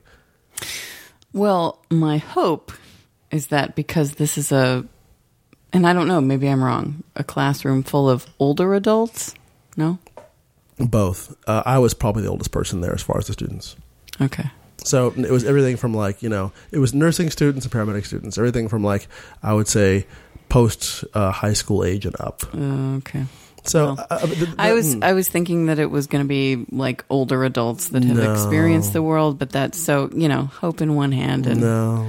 [1.33, 2.71] Well, my hope
[3.31, 4.85] is that because this is a,
[5.73, 9.33] and I don't know, maybe I'm wrong, a classroom full of older adults?
[9.75, 9.99] No?
[10.77, 11.35] Both.
[11.47, 13.75] Uh, I was probably the oldest person there as far as the students.
[14.21, 14.49] Okay.
[14.83, 18.37] So it was everything from like, you know, it was nursing students and paramedic students,
[18.37, 19.07] everything from like,
[19.43, 20.07] I would say,
[20.47, 22.43] post uh, high school age and up.
[22.53, 23.25] Uh, okay.
[23.69, 25.03] So Well, uh, the- the- I was mm.
[25.03, 28.33] I was thinking that it was going to be like older adults that have No.
[28.33, 32.07] experienced the world, but that's so you know hope in one hand and No.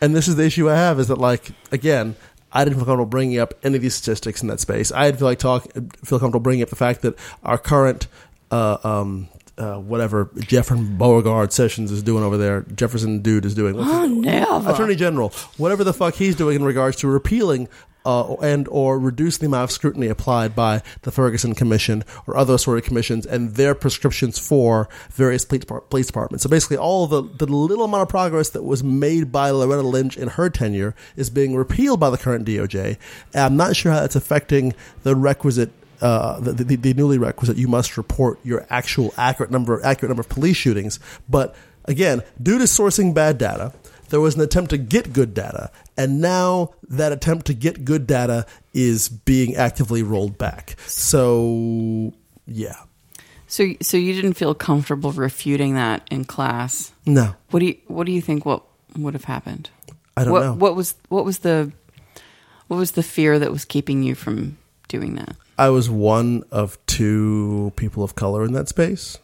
[0.00, 2.14] And this is the issue I have is that like again,
[2.52, 4.92] I didn't feel comfortable bringing up any of these statistics in that space.
[4.92, 5.64] I didn't feel like talk
[6.04, 8.06] feel comfortable bringing up the fact that our current
[8.50, 13.74] uh, um, uh, whatever Jefferson Beauregard Sessions is doing over there, Jefferson Dude is doing.
[13.76, 14.70] Oh, never.
[14.70, 17.68] Attorney General, whatever the fuck he's doing in regards to repealing
[18.06, 22.56] uh, and or reduce the amount of scrutiny applied by the Ferguson Commission or other
[22.56, 26.44] sort of commissions and their prescriptions for various police, police departments.
[26.44, 30.16] So basically, all the the little amount of progress that was made by Loretta Lynch
[30.16, 32.96] in her tenure is being repealed by the current DOJ.
[33.34, 35.72] And I'm not sure how that's affecting the requisite.
[35.98, 40.20] Uh, the, the, the newly requisite, you must report your actual accurate number, accurate number
[40.20, 41.00] of police shootings.
[41.26, 43.72] But again, due to sourcing bad data,
[44.08, 48.06] there was an attempt to get good data, and now that attempt to get good
[48.06, 50.76] data is being actively rolled back.
[50.86, 52.12] So,
[52.46, 52.76] yeah,
[53.46, 56.92] so so you didn't feel comfortable refuting that in class.
[57.04, 58.62] no, What do you what do you think what
[58.96, 59.70] would have happened?
[60.16, 60.54] I don't what know.
[60.54, 61.72] what was what was the
[62.68, 65.36] what was the fear that was keeping you from doing that?
[65.58, 69.18] I was one of two people of color in that space.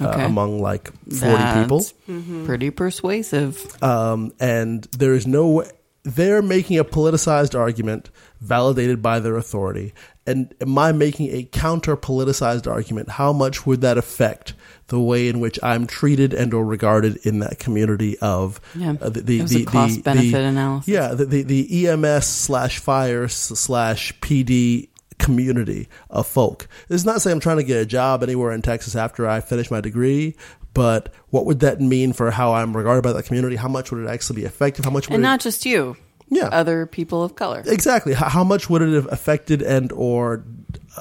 [0.00, 0.22] Okay.
[0.22, 1.78] Uh, among like 40 people.
[1.78, 3.82] That's Pretty persuasive.
[3.82, 5.70] um, and there is no way
[6.02, 8.08] they're making a politicized argument
[8.40, 9.92] validated by their authority
[10.26, 14.54] and am i making a counter politicized argument how much would that affect
[14.86, 18.94] the way in which i'm treated and or regarded in that community of Yeah.
[19.02, 20.88] uh, the, the, the, cost the- benefit analysis.
[20.88, 24.88] yeah the, the, the ems slash fire slash pd
[25.20, 28.96] community of folk is not saying i'm trying to get a job anywhere in texas
[28.96, 30.34] after i finish my degree
[30.74, 33.56] but what would that mean for how I'm regarded by that community?
[33.56, 34.84] How much would it actually be effective?
[34.84, 35.96] How much would and it, not just you.
[36.28, 36.46] Yeah.
[36.46, 37.64] Other people of color.
[37.66, 40.44] exactly how, how much would it have affected and or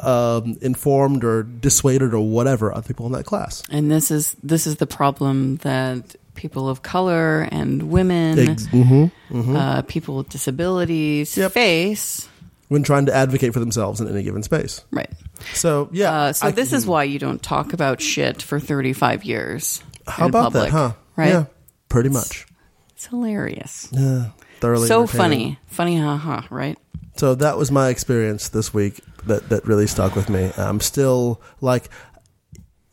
[0.02, 3.62] um, informed or dissuaded or whatever other people in that class?
[3.70, 9.12] And this is this is the problem that people of color and women, Ex- mhm.
[9.32, 11.52] uh, people with disabilities Yep.
[11.52, 12.29] face.
[12.70, 14.86] When trying to advocate for themselves in any given space.
[14.92, 15.10] Right.
[15.54, 16.14] So yeah.
[16.14, 19.84] Uh, so I- this is why you don't talk about shit for 35 years.
[20.08, 20.92] how in about public, that, huh?
[21.16, 21.30] Right.
[21.30, 21.46] Yeah,
[21.90, 22.46] pretty much.
[22.94, 23.88] It's hilarious.
[23.92, 24.30] Yeah,
[24.60, 25.58] thoroughly so funny.
[25.68, 26.78] Funny, haha, right?
[27.18, 30.52] So that was my experience this week that that really stuck with me.
[30.58, 31.90] I'm still like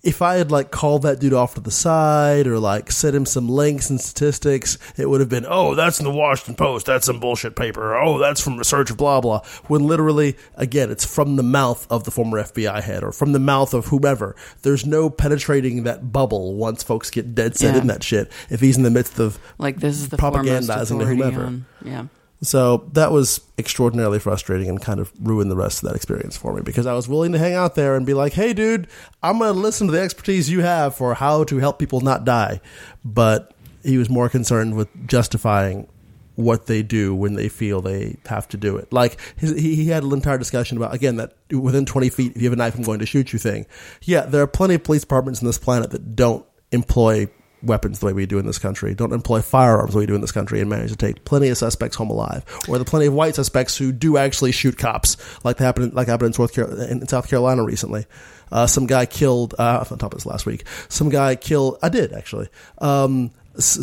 [0.07, 3.27] if I had like called that dude off to the side or like sent him
[3.27, 6.87] some links and statistics, it would have been, oh, that's in the Washington Post.
[6.87, 7.97] That's some bullshit paper.
[7.97, 9.41] Oh, that's from research blah, blah.
[9.67, 13.41] When literally, again, it's from the mouth of the former FBI head or from the
[13.41, 14.37] mouth of whomever.
[14.63, 17.81] There's no penetrating that bubble once folks get dead set Yeah.
[17.81, 18.31] in that shit.
[18.49, 21.45] If he's in the midst of Like this is the Propagandizing to whomever.
[21.47, 22.05] on- Yeah.
[22.43, 26.53] So that was extraordinarily frustrating and kind of ruined the rest of that experience for
[26.53, 28.89] me because I was willing to hang out there and be like, hey, dude,
[29.23, 32.25] I'm going to listen to the expertise you have for how to help people not
[32.25, 32.61] die.
[33.05, 35.89] But he was more concerned with justifying
[36.35, 38.93] what they do when they feel they have to do it.
[38.93, 42.49] Like he, he had an entire discussion about again that within 20 feet, if you
[42.49, 43.67] have a knife, I'm going to shoot you thing.
[44.03, 47.29] Yeah, there are plenty of police departments in this planet that don't employ
[47.63, 50.15] weapons the way we do in this country, don't employ firearms the way we do
[50.15, 53.07] in this country, and manage to take plenty of suspects home alive, or the plenty
[53.07, 56.85] of white suspects who do actually shoot cops, like happened like happened in South Carolina,
[56.91, 58.07] in South Carolina recently.
[58.53, 59.55] Uh, some guy killed.
[59.59, 61.79] Uh, on top of this last week, some guy killed.
[61.83, 62.49] I did actually.
[62.79, 63.33] Um,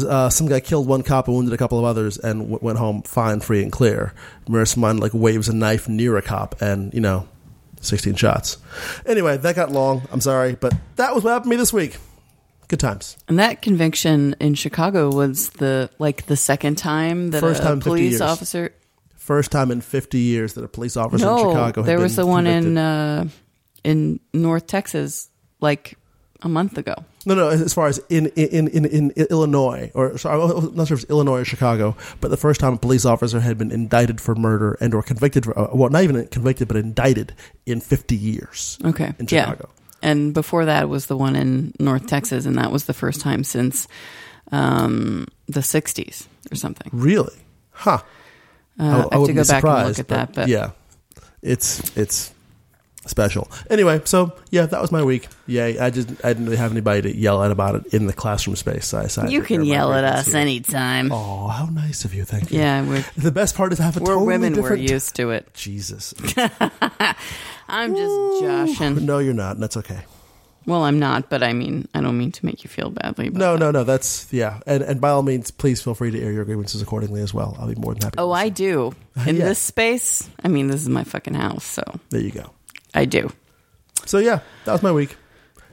[0.07, 2.78] uh, some guy killed one cop and wounded a couple of others and w- went
[2.78, 4.13] home fine, free, and clear.
[4.45, 7.28] Marissa Mine like waves a knife near a cop and, you know,
[7.82, 8.57] 16 shots.
[9.05, 10.03] Anyway, that got long.
[10.11, 11.97] I'm sorry, but that was what happened to me this week.
[12.74, 13.17] Good times.
[13.28, 17.74] And that conviction in Chicago was the like the second time that First a time
[17.74, 18.21] in 50 police years.
[18.21, 18.74] officer.
[19.15, 22.15] First time in 50 years that a police officer No, in Chicago had there was
[22.15, 22.78] been the one in convicted.
[22.80, 23.26] uh,
[23.84, 25.30] in North Texas
[25.61, 25.99] like
[26.41, 26.95] a month ago.
[27.28, 27.49] No, no.
[27.49, 31.11] As far as in in in, in Illinois, or sorry, I'm not sure if it's
[31.11, 34.78] Illinois or Chicago, but the first time a police officer had been indicted for murder
[34.82, 37.36] and or convicted for uh, well, not even convicted, but indicted
[37.67, 38.80] in 50 years.
[38.84, 39.53] Okay, In yeah.
[40.04, 43.45] And before that was the one in North Texas, and that was the first time
[43.45, 43.88] since
[44.51, 46.89] um, the '60s or something.
[46.91, 47.38] Really?
[47.72, 47.99] Huh.
[48.78, 50.72] Uh, I, have to go be back and look surprised, at that, but yeah,
[51.41, 52.33] it's it's
[53.06, 53.49] special.
[53.70, 55.28] Anyway, so yeah, that was my week.
[55.47, 55.78] Yay!
[55.80, 58.56] I just I didn't really have anybody to yell at about it in the classroom
[58.56, 58.88] space.
[58.88, 60.38] So I decided you can yell at us here.
[60.38, 61.12] anytime.
[61.12, 62.24] Oh, how nice of you!
[62.26, 62.60] Thank you.
[62.60, 64.62] Yeah, we're The best part is I have a we're totally women.
[64.62, 65.54] We're used to it.
[65.54, 66.14] Jesus.
[67.68, 69.06] I'm just joshing.
[69.06, 69.56] no, you're not.
[69.56, 69.99] and That's okay.
[70.66, 73.30] Well, I'm not, but I mean, I don't mean to make you feel badly.
[73.30, 73.84] No, no, no.
[73.84, 74.62] That's yeah.
[74.66, 77.58] And and by all means, please feel free to air your grievances accordingly as well.
[77.60, 78.16] I'll be more than happy.
[78.18, 78.95] Oh, I do.
[79.28, 79.45] In Yeah.
[79.49, 82.49] this space, I mean, this is my fucking house, so There you go.
[82.94, 83.32] I do.
[84.06, 85.16] So yeah, that was my week.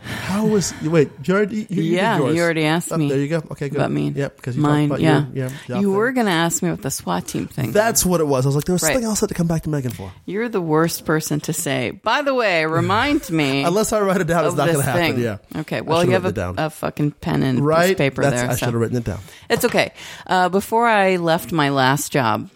[0.02, 1.10] How was wait?
[1.24, 3.36] You already you, you yeah, you already asked Oh, me there you go.
[3.50, 3.76] Okay, good.
[3.76, 4.08] about me.
[4.08, 4.86] Yep, because you mine.
[4.86, 5.92] about yeah, your, yeah, you thing.
[5.92, 7.72] were gonna ask me about the SWAT team thing.
[7.72, 8.46] That's what it was.
[8.46, 8.92] I was like, there was Right.
[8.94, 10.10] something else I had to come back to Megan for.
[10.24, 11.90] You're the worst person to say.
[11.90, 13.62] By the way, remind me.
[13.62, 15.16] Unless I write it down, it's not gonna happen.
[15.16, 15.22] thing.
[15.22, 15.36] Yeah.
[15.56, 15.82] Okay.
[15.82, 18.48] Well, you have a, a fucking pen and piece of right paper That's, there.
[18.48, 18.56] I so.
[18.56, 19.20] should have written it down.
[19.50, 19.92] It's okay.
[20.26, 22.48] Uh, before I left my last job,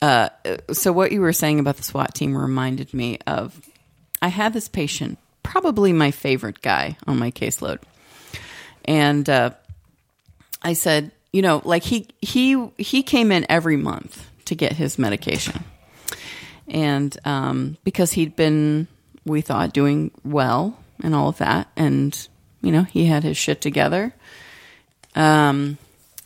[0.00, 0.30] uh,
[0.72, 3.60] so what you were saying about the SWAT team reminded me of.
[4.20, 7.80] I had this patient, probably my favorite guy on my caseload,
[8.84, 9.50] and uh,
[10.62, 14.98] I said, you know, like he he he came in every month to get his
[14.98, 15.64] medication,
[16.68, 18.88] and um, because he'd been,
[19.24, 22.28] we thought, doing well and all of that, and
[22.62, 24.12] you know, he had his shit together.
[25.14, 25.78] Um,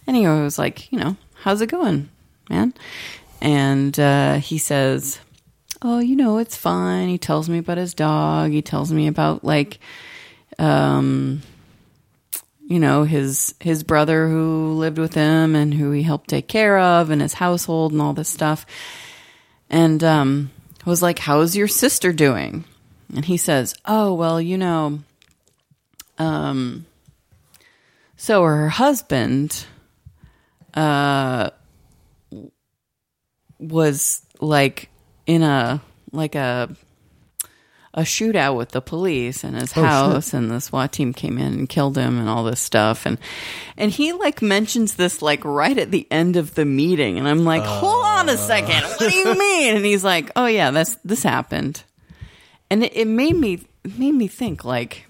[0.07, 2.09] anyway, I was like, you know, how's it going,
[2.49, 2.75] man?
[3.41, 5.19] And uh, he says,
[5.83, 7.09] oh, you know, it's fine.
[7.09, 8.51] He tells me about his dog.
[8.51, 9.79] He tells me about like,
[10.59, 11.43] um,
[12.67, 16.79] you know, his his brother who lived with him and who he helped take care
[16.79, 18.67] of, and his household and all this stuff.
[19.69, 20.51] And um,
[20.87, 22.65] I was like, "How's your sister doing?"
[23.15, 25.01] And he says, "Oh, well, you know,
[26.19, 26.87] um,
[28.17, 29.67] so her husband,
[30.75, 31.51] uh,
[33.59, 34.90] was like
[35.31, 36.69] in a like a
[37.95, 39.85] a shootout with the police in his Oh, shit.
[39.85, 43.07] house and the SWAT team came in and killed him and all this stuff.
[43.07, 43.17] And
[43.77, 47.17] and he like mentions this like right at the end of the meeting.
[47.17, 48.83] And I'm like hold on a second.
[48.83, 49.35] What do you uh.
[49.35, 49.77] mean?
[49.77, 51.85] And he's like oh yeah that's this happened.
[52.69, 55.07] And it, it made me it made me think like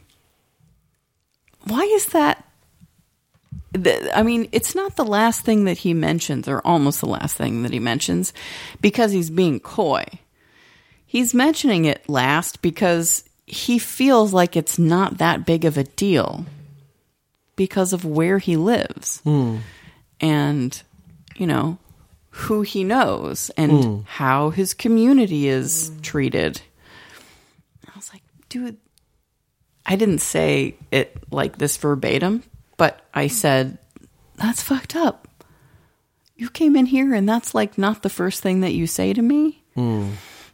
[1.64, 2.44] why is that
[3.72, 7.36] the- I mean, it's not the last thing that he mentions, or almost the last
[7.36, 8.32] thing that he mentions,
[8.80, 10.04] because he's being coy.
[11.06, 16.46] He's mentioning it last because he feels like it's not that big of a deal
[17.56, 19.58] because of where he lives hmm.
[20.20, 20.82] and,
[21.36, 21.78] you know,
[22.30, 24.00] who he knows and hmm.
[24.06, 26.60] how his community is treated.
[27.86, 28.76] I was like, dude,
[29.84, 32.44] I didn't say it like this verbatim,
[32.80, 33.76] but I said,
[34.36, 35.28] that's fucked up.
[36.36, 39.20] You came in here and that's like not the first thing that you say to
[39.20, 39.62] me.
[39.74, 40.12] Hmm.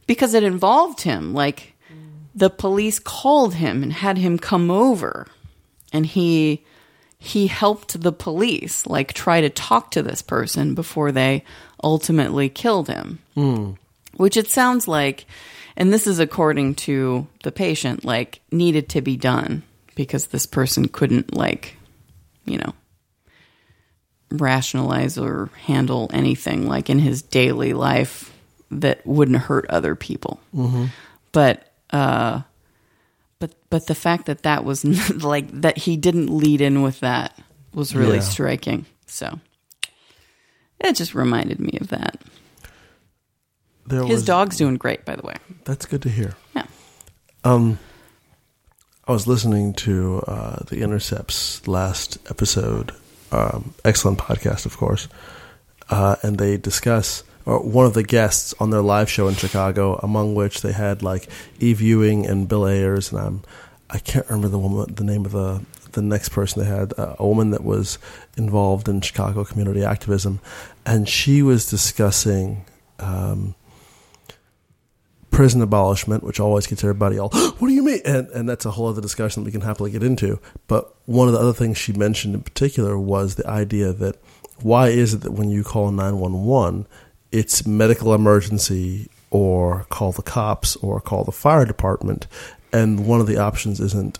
[0.08, 1.34] Because it involved him.
[1.34, 1.74] Like
[2.34, 5.28] the police called him and had him come over.
[5.92, 6.64] And he
[7.20, 11.44] he helped the police like try to talk to this person before they
[11.84, 13.20] ultimately killed him.
[13.36, 13.74] Hmm.
[14.16, 15.26] Which it sounds like
[15.76, 19.62] and this is according to the patient like needed to be done
[19.94, 21.75] because this person couldn't like
[22.46, 22.72] you know
[24.30, 28.32] rationalize or handle anything like in his daily life
[28.70, 30.40] that wouldn't hurt other people.
[31.32, 32.42] But uh,
[33.38, 34.84] but but the fact that that was
[35.22, 37.38] like that he didn't lead in with that
[37.74, 38.22] was really Yeah.
[38.22, 38.86] striking.
[39.06, 39.38] So
[40.80, 42.20] it just reminded me of that.
[43.86, 45.36] There His was- dog's doing great, by the way.
[45.64, 46.34] That's good to hear.
[46.56, 46.66] Yeah.
[47.44, 47.78] Um,
[49.08, 52.92] I was listening to uh, the Intercepts last episode.
[53.30, 55.06] Um, excellent podcast, of course.
[55.88, 59.94] Uh, and they discuss, or one of the guests on their live show in Chicago,
[60.02, 61.28] among which they had like
[61.60, 63.42] Eve Ewing and Bill Ayers, and I'm
[63.88, 67.14] I can't remember the woman, the name of the the next person they had, uh,
[67.20, 67.98] a woman that was
[68.36, 70.40] involved in Chicago community activism,
[70.84, 72.64] and she was discussing.
[72.98, 73.54] Um,
[75.36, 78.00] prison abolishment, which always gets everybody all, what do you mean?
[78.06, 80.40] And, and that's a whole other discussion that we can happily get into.
[80.66, 84.16] But one of the other things she mentioned in particular was the idea that
[84.62, 86.86] why is it that when you call 911,
[87.32, 92.26] it's medical emergency or call the cops or call the fire department,
[92.72, 94.18] and one of the options isn't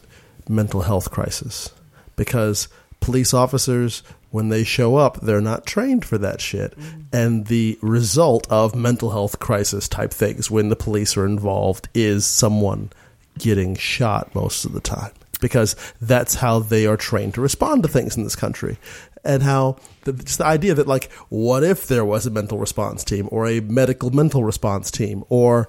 [0.51, 1.73] mental health crisis?
[2.17, 2.69] Because
[3.01, 6.75] police officers, when they show up, they're not trained for that shit.
[7.13, 12.27] And the result of mental health crisis type things when the police are involved is
[12.27, 12.91] someone
[13.39, 15.13] getting shot most of the time.
[15.41, 18.79] Because that's how they are trained to respond to things in this country.
[19.25, 23.05] And how the, just the idea that, like, what if there was a mental response
[23.05, 25.69] team or a medical mental response team or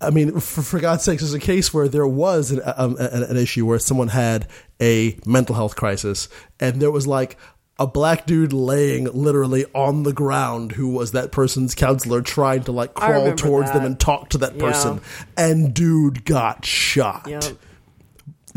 [0.00, 3.22] I mean, for, for God's sakes, there's a case where there was an, um, an,
[3.22, 4.46] an issue where someone had
[4.80, 6.28] a mental health crisis,
[6.60, 7.38] and there was like
[7.78, 12.72] a black dude laying literally on the ground who was that person's counselor trying to
[12.72, 14.60] like crawl towards them and talk to that Yeah.
[14.62, 15.00] person,
[15.36, 17.44] and dude got shot Yep.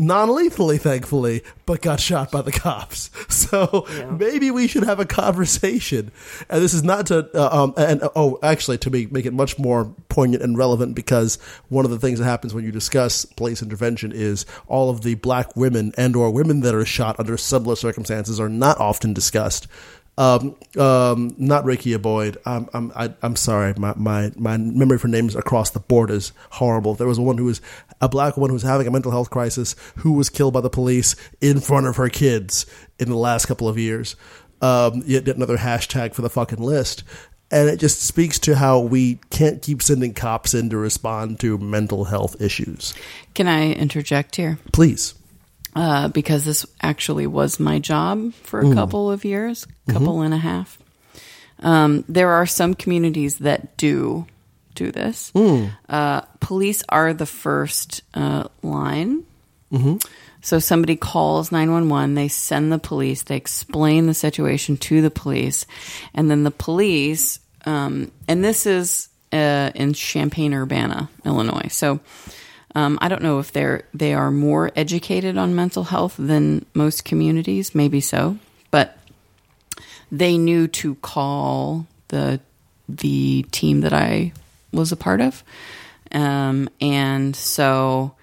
[0.00, 3.10] Non-lethally thankfully but got shot by the cops.
[3.50, 3.86] So
[4.18, 6.12] maybe we should have a conversation.
[6.48, 9.58] And this is not to uh, um and oh actually to make, make it much
[9.58, 11.36] more poignant and relevant because
[11.68, 15.14] one of the things that happens when you discuss police intervention is all of the
[15.16, 19.66] black women and or women that are shot under similar circumstances are not often discussed
[20.20, 22.36] um, um, not Rekia Boyd.
[22.44, 23.72] I'm, I'm, I, I'm sorry.
[23.78, 26.94] My, my, my memory for names across the board is horrible.
[26.94, 27.62] There was a one who was
[28.02, 30.68] a black woman who was having a mental health crisis who was killed by the
[30.68, 32.66] police in front of her kids
[32.98, 34.14] in the last couple of years.
[34.60, 37.02] Um, yet another hashtag for the fucking list.
[37.50, 41.56] And it just speaks to how we can't keep sending cops in to respond to
[41.56, 42.92] mental health issues.
[43.32, 44.58] Can I interject here?
[44.70, 45.14] Please.
[45.76, 50.38] Uh, because this actually was my job for a couple of years, couple and a
[50.38, 50.78] half.
[51.60, 54.26] Um, there are some communities that do
[54.74, 55.30] do this.
[55.88, 59.24] Uh, police are the first uh, line.
[60.42, 65.66] So somebody calls 911, they send the police, they explain the situation to the police,
[66.14, 71.68] and then the police, um, and this is uh, in Champaign Urbana, Illinois.
[71.70, 72.00] So
[72.74, 77.04] um, I don't know if they're they are more educated on mental health than most
[77.04, 78.38] communities, maybe so,
[78.70, 78.96] but
[80.12, 82.40] they knew to call the
[82.88, 84.32] the team that I
[84.72, 85.42] was a part of,
[86.12, 88.14] um, and so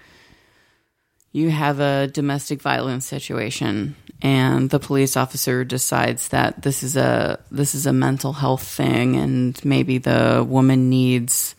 [1.32, 7.38] you have a domestic violence situation and the police officer decides that this is a
[7.50, 11.54] this is a mental health thing and maybe the woman needs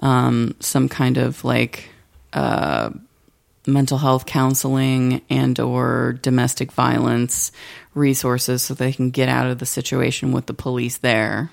[0.00, 1.90] um, some kind of like
[2.32, 2.90] uh,
[3.66, 7.52] mental health counseling and or domestic violence
[7.94, 11.50] resources so they can get out of the situation with the police there.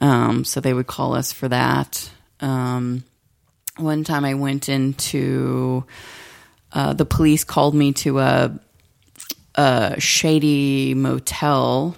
[0.00, 2.10] Um, so they would call us for that.
[2.40, 3.04] Um,
[3.76, 5.84] one time i went into
[6.72, 8.58] uh, the police called me to a,
[9.54, 11.96] a shady motel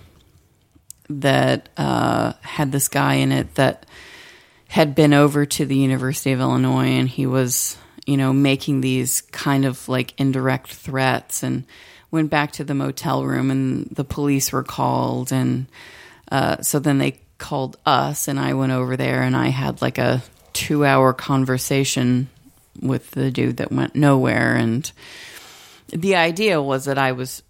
[1.08, 3.84] that uh, had this guy in it that
[4.72, 9.20] had been over to the University of Illinois and he was, you know, making these
[9.20, 11.64] kind of like indirect threats and
[12.10, 15.66] went back to the motel room and the police were called and
[16.30, 19.98] uh, so then they called us and I went over there and I had like
[19.98, 20.22] a
[20.54, 22.30] two hour conversation
[22.80, 24.56] with the dude that went nowhere.
[24.56, 24.90] And
[25.88, 27.42] the idea was that I was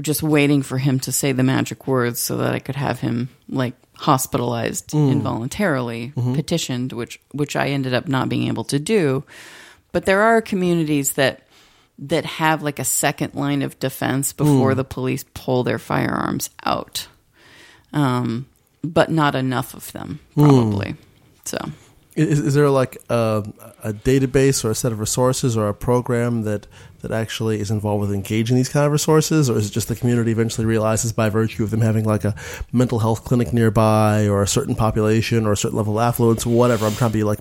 [0.00, 3.28] just waiting for him to say the magic words so that I could have him
[3.46, 5.12] like hospitalized mm.
[5.12, 6.34] involuntarily, mm-hmm.
[6.34, 9.24] petitioned, which which I ended up not being able to do.
[9.92, 11.46] But there are communities that
[11.98, 14.76] that have like a second line of defense before mm.
[14.76, 17.06] the police pull their firearms out.
[17.92, 18.46] Um,
[18.82, 20.44] but not enough of them, mm.
[20.44, 20.96] probably.
[21.44, 21.58] So
[22.16, 23.44] Is, is there like a,
[23.84, 26.66] a database or a set of resources or a program that
[27.02, 29.96] that actually is involved with engaging these kind of resources, or is it just the
[29.96, 32.34] community eventually realizes by virtue of them having like a
[32.72, 36.50] mental health clinic nearby, or a certain population, or a certain level of affluence, or
[36.56, 36.86] whatever?
[36.86, 37.40] I'm trying to be like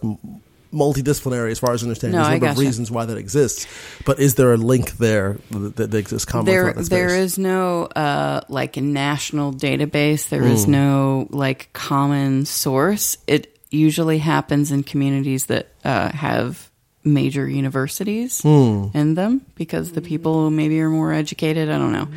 [0.73, 2.17] multidisciplinary as far as understanding.
[2.17, 3.67] No, There's a number of reasons why that exists,
[4.05, 6.97] but is there a link there that, that exists commonly there throughout the space?
[6.97, 10.71] there is no uh, like national database there is Hmm.
[10.71, 16.70] no like common source it usually happens in communities that uh, have
[17.03, 18.87] major universities Hmm.
[18.93, 22.07] in them because the people maybe are more educated i don't know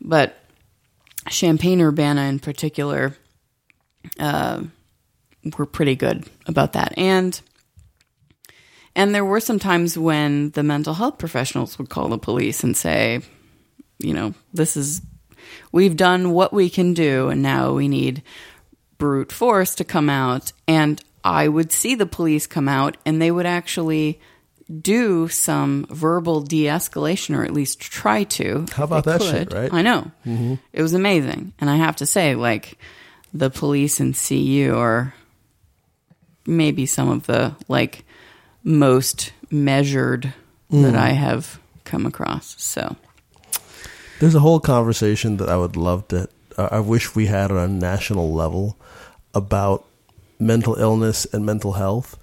[0.00, 0.38] but
[1.28, 3.16] champaign urbana in particular
[4.18, 4.62] uh,
[5.58, 7.40] were pretty good about that and
[8.96, 12.76] and there were some times when the mental health professionals would call the police and
[12.76, 13.22] say,
[13.98, 15.02] you know, this is,
[15.72, 18.22] we've done what we can do, and now we need
[18.96, 20.52] brute force to come out.
[20.68, 24.20] And I would see the police come out, and they would actually
[24.80, 28.66] do some verbal de escalation, or at least try to.
[28.72, 29.72] How about that shit, right?
[29.72, 30.10] I know.
[30.72, 31.54] It was amazing.
[31.58, 32.78] And I have to say, like,
[33.32, 35.14] the police in CU are
[36.46, 38.04] maybe some of the like
[38.62, 40.32] most measured
[40.70, 42.54] that I have come across.
[42.62, 42.96] So
[44.20, 46.28] There's a whole conversation that I would love to.
[46.56, 48.76] Uh, I wish we had on a national level
[49.34, 49.84] about
[50.38, 52.18] mental illness and mental health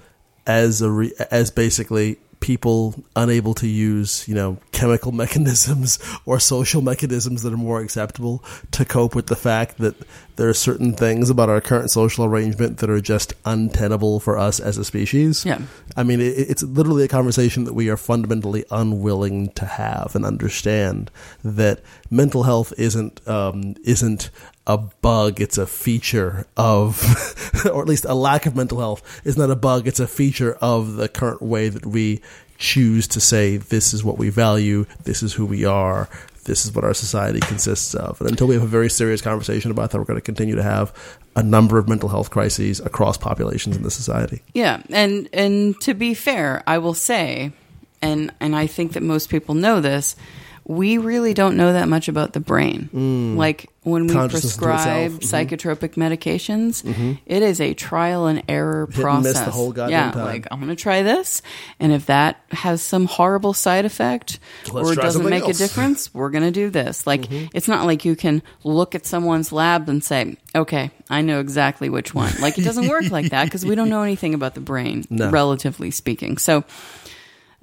[0.45, 6.81] as a re, as basically people unable to use you know chemical mechanisms or social
[6.81, 9.95] mechanisms that are more acceptable to cope with the fact that
[10.35, 14.59] there are certain things about our current social arrangement that are just untenable for us
[14.59, 15.45] as a species.
[15.45, 15.61] Yeah.
[15.95, 20.25] I mean, it, it's literally a conversation that we are fundamentally unwilling to have and
[20.25, 21.11] understand
[21.43, 24.31] that mental health isn't um, isn't
[24.67, 27.03] a bug; it's a feature of,
[27.71, 30.57] or at least a lack of mental health is not a bug; it's a feature
[30.61, 32.21] of the current way that we
[32.57, 36.07] choose to say this is what we value, this is who we are.
[36.45, 38.19] This is what our society consists of.
[38.19, 40.63] And until we have a very serious conversation about that, we're going to continue to
[40.63, 40.91] have
[41.35, 44.41] a number of mental health crises across populations in the society.
[44.53, 47.51] yeah, and and to be fair, I will say,
[48.01, 50.15] and and I think that most people know this.
[50.65, 52.89] We really don't know that much about the brain.
[53.37, 54.13] Like when we Mm.
[54.13, 54.69] Consciousness to itself.
[54.69, 55.47] prescribe Mhm.
[55.49, 59.33] psychotropic medications, it is a trial and error and process.
[59.33, 60.23] miss the whole goddamn yeah, time.
[60.25, 61.41] like I'm going to try this,
[61.79, 64.37] and if that has some horrible side effect
[64.71, 65.55] Let's or doesn't make else.
[65.55, 67.07] a difference, we're going to do this.
[67.07, 71.39] Like it's not like you can look at someone's lab and say, "Okay, I know
[71.39, 74.53] exactly which one." Like it doesn't work like that because we don't know anything about
[74.53, 75.31] the brain, No.
[75.31, 76.37] relatively speaking.
[76.37, 76.63] So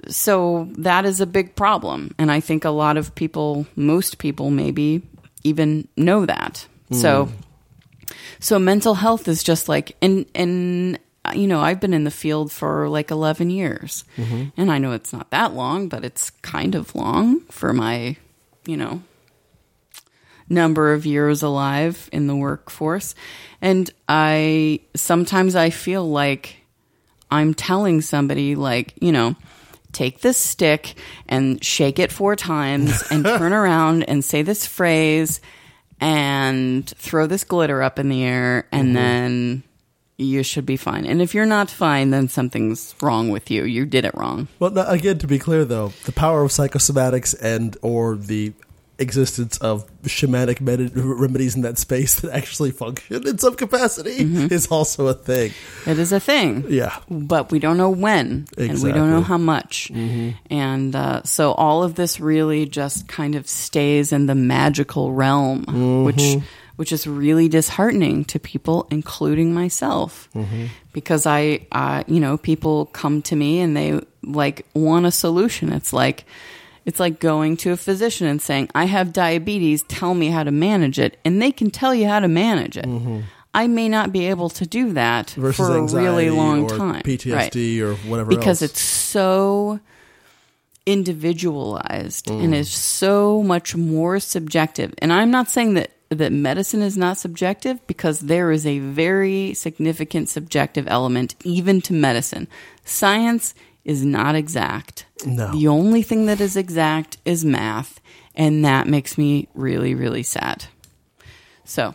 [0.06, 2.14] so that is a big problem.
[2.18, 5.02] And i think a lot of people most people maybe
[5.44, 6.66] even know that.
[6.92, 8.14] So hmm.
[8.40, 10.98] so mental health is just like and and
[11.34, 14.04] you know i've been in the field for like 11 years.
[14.16, 14.44] Mm-hmm.
[14.56, 18.16] And i know it's not that long but it's kind of long for my
[18.66, 19.02] you know
[20.48, 23.14] number of years alive in the workforce.
[23.60, 26.58] And i sometimes i feel like
[27.30, 29.36] I'm telling somebody like, you know,
[29.92, 30.94] take this stick
[31.28, 35.40] and shake it four times and turn around and say this phrase
[36.00, 38.94] and throw this glitter up in the air and mm-hmm.
[38.94, 39.62] then
[40.18, 41.06] you should be fine.
[41.06, 43.64] And if you're not fine, then something's wrong with you.
[43.64, 44.48] You did it wrong.
[44.58, 48.52] Well, again, to be clear, though, the power of psychosomatics and or the
[48.98, 54.16] existence of shamanic med- remedies in that space that actually function in some capacity
[54.52, 55.52] is also a thing.
[55.86, 56.64] It is a thing.
[56.68, 56.96] Yeah.
[57.08, 59.90] but we don't know when and we don't know how much.
[60.50, 66.04] And uh, so all of this really just kind of stays in the magical realm
[66.04, 66.36] which
[66.76, 70.28] which is really disheartening to people including myself.
[70.92, 75.72] Because i uh, you know people come to me and they like want a solution.
[75.72, 76.24] It's like
[76.88, 80.50] it's like going to a physician and saying, I have diabetes, tell me how to
[80.50, 81.18] manage it.
[81.22, 82.86] And they can tell you how to manage it.
[82.86, 83.20] Mm-hmm.
[83.52, 87.02] I may not be able to do that Versus for a really long or time.
[87.02, 88.70] PTSD or whatever Because else.
[88.70, 89.80] it's so
[90.86, 92.56] individualized and mm.
[92.56, 94.94] is so much more subjective.
[94.96, 99.52] And I'm not saying that that medicine is not subjective because there is a very
[99.52, 102.48] significant subjective element even to medicine.
[102.86, 103.54] Science
[103.88, 105.06] is not exact.
[105.26, 105.50] No.
[105.50, 108.00] The only thing that is exact is math,
[108.34, 110.66] and that makes me really really sad.
[111.64, 111.94] So,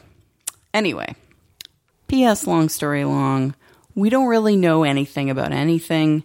[0.74, 1.16] anyway,
[2.08, 2.46] P.S.
[2.48, 3.56] Long story long,
[3.96, 6.24] we don't really know anything about anything,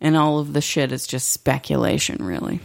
[0.00, 2.60] and all of the shit is just speculation, really.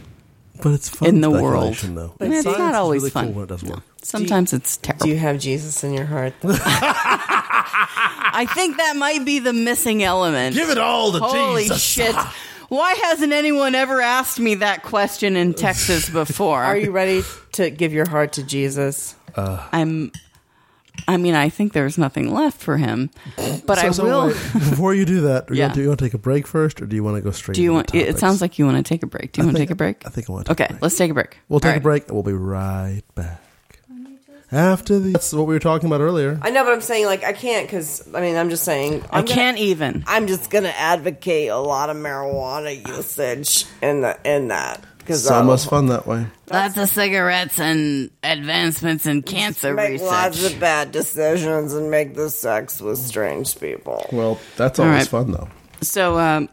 [0.61, 1.75] but it's fun in the world.
[1.75, 2.15] speculation, though.
[2.19, 3.25] And it's Science not is always really fun.
[3.27, 3.81] cool when it does No.
[4.03, 4.21] Work.
[4.21, 5.05] Sometimes it's terrible.
[5.05, 6.33] Do you have Jesus in your heart?
[6.43, 10.55] I think that might be the missing element.
[10.55, 11.33] Give it all to Jesus.
[11.33, 11.81] Holy Jesus.
[11.81, 12.15] shit.
[12.69, 16.63] Why hasn't anyone ever asked me that question in Texas before?
[16.63, 17.21] Are you ready
[17.53, 19.15] to give your heart to Jesus?
[19.35, 19.67] Uh.
[19.71, 20.11] I'm
[21.07, 23.09] I mean, I think there's nothing left for him.
[23.65, 25.65] But I So- so will wait, before you do that, do you Yeah.
[25.65, 27.21] want to- do you want to take a break first, or do you want to
[27.21, 27.55] go straight?
[27.55, 29.31] Do you into want it sounds like you want to take a break.
[29.33, 30.03] Do you I want to take a break?
[30.05, 30.49] I think I want to.
[30.55, 30.81] Take Okay, a break.
[30.83, 31.37] let's take a break.
[31.49, 31.83] We'll take All a right.
[31.83, 32.03] break.
[32.07, 33.41] and We'll be right back.
[34.53, 36.37] After the, that's what we were talking about earlier.
[36.41, 39.19] I know, but I'm saying like I can't because I mean I'm just saying I
[39.19, 40.03] I'm gonna- can't even.
[40.07, 45.41] I'm just gonna advocate a lot of marijuana usage in the in that because So
[45.43, 46.27] much fun that way.
[46.51, 49.91] Lots of cigarettes and advancements in cancer research.
[49.91, 54.85] make lots of bad decisions and make the sex with strange people Well, that's All
[54.85, 55.07] always right.
[55.25, 55.49] fun though.
[55.81, 56.47] So um,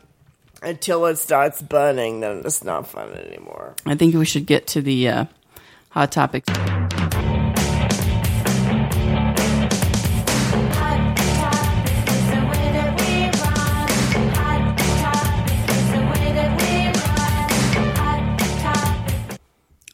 [0.63, 2.21] until it starts burning.
[2.21, 3.75] Then it's not fun anymore.
[3.87, 5.25] I think we should get to the uh,
[5.91, 6.49] hot topics.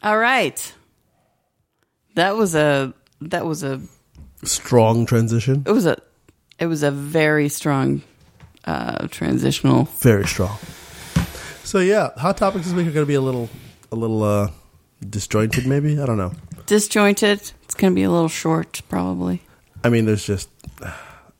[0.07, 0.73] All right.
[2.15, 3.81] That was a that was a
[4.41, 5.63] Strong transition.
[5.67, 5.97] it was a
[6.59, 8.03] it was a very strong
[8.63, 9.83] uh, transitional.
[9.99, 10.57] Very strong.
[11.65, 13.49] So yeah, hot topics this week are going to be a little,
[13.91, 14.51] a little uh,
[15.09, 15.67] disjointed.
[15.67, 16.31] Maybe I don't know.
[16.67, 17.51] Disjointed.
[17.63, 19.41] It's going to be a little short, probably.
[19.83, 20.49] I mean, there's just.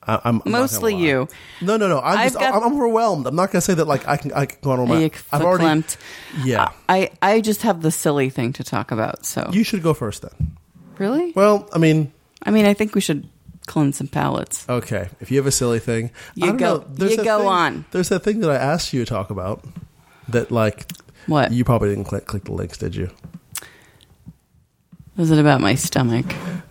[0.07, 1.27] I, I'm I'm Mostly you.
[1.61, 1.99] No, no, no.
[1.99, 3.27] I'm just, got- I'm overwhelmed.
[3.27, 5.11] I'm not going to say that like I can I can go on all my.
[5.33, 5.83] I've already.
[6.43, 6.69] Yeah.
[6.87, 9.25] I I just have the silly thing to talk about.
[9.25, 10.57] So You should go first then.
[10.97, 12.11] really, Well, I mean,
[12.43, 13.27] I mean, I think we should
[13.65, 14.65] cleanse some palates.
[14.69, 15.09] okay.
[15.19, 17.05] If you have a silly thing, You go- know.
[17.07, 17.85] You go thing- on.
[17.91, 19.65] There's that thing that I asked you to talk about.
[20.29, 20.85] That like
[21.25, 23.09] What you probably didn't click, click the links, did you?
[25.17, 26.25] was it about my stomach?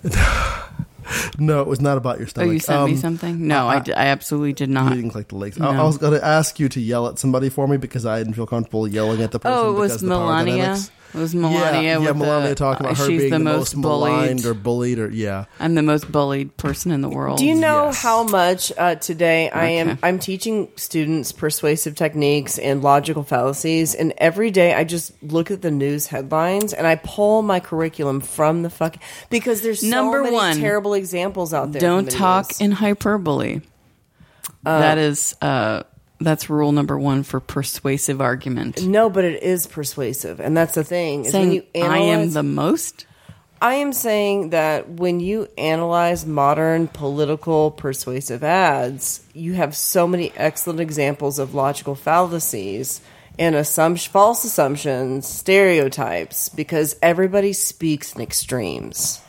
[1.39, 3.47] No, it was not about your Oh, you sent me Um, something?
[3.47, 4.91] No, I, I- I absolutely did not.
[4.91, 5.61] You didn't click the links.
[5.61, 5.83] I, No.
[5.83, 8.35] I was going to ask you to yell at somebody for me because I didn't
[8.35, 9.57] feel comfortable yelling at the person.
[9.59, 10.77] Oh, it was of the power Melania.
[11.13, 11.15] Dynamics.
[11.15, 11.83] It was Melania.
[11.83, 14.47] Yeah, yeah, Melania the, talking about uh, her she's being the, the, most maligned bullied.
[14.47, 15.45] or bullied or yeah.
[15.61, 17.39] I'm the most bullied person in the world.
[17.39, 18.03] Do you know Yes.
[18.03, 19.99] how much uh, today I am?
[20.03, 25.63] I'm teaching students persuasive techniques and logical fallacies, and every day I just look at
[25.63, 29.01] the news headlines and I pull my curriculum from the fucking
[29.31, 31.81] because there's so Number many one, terrible examples out there.
[31.81, 32.61] Don't the talk news.
[32.61, 33.61] in hyperbole.
[34.65, 35.83] that is uh,
[36.21, 38.83] that's rule number one for persuasive argument.
[38.83, 41.25] No, but it is persuasive, and that's the thing.
[41.25, 43.07] Is when Saying you I am the most.
[43.61, 50.33] I am saying that when you analyze modern political persuasive ads, you have so many
[50.37, 53.01] excellent examples of logical fallacies
[53.39, 59.21] and assumption, false assumptions, stereotypes, because everybody speaks in extremes.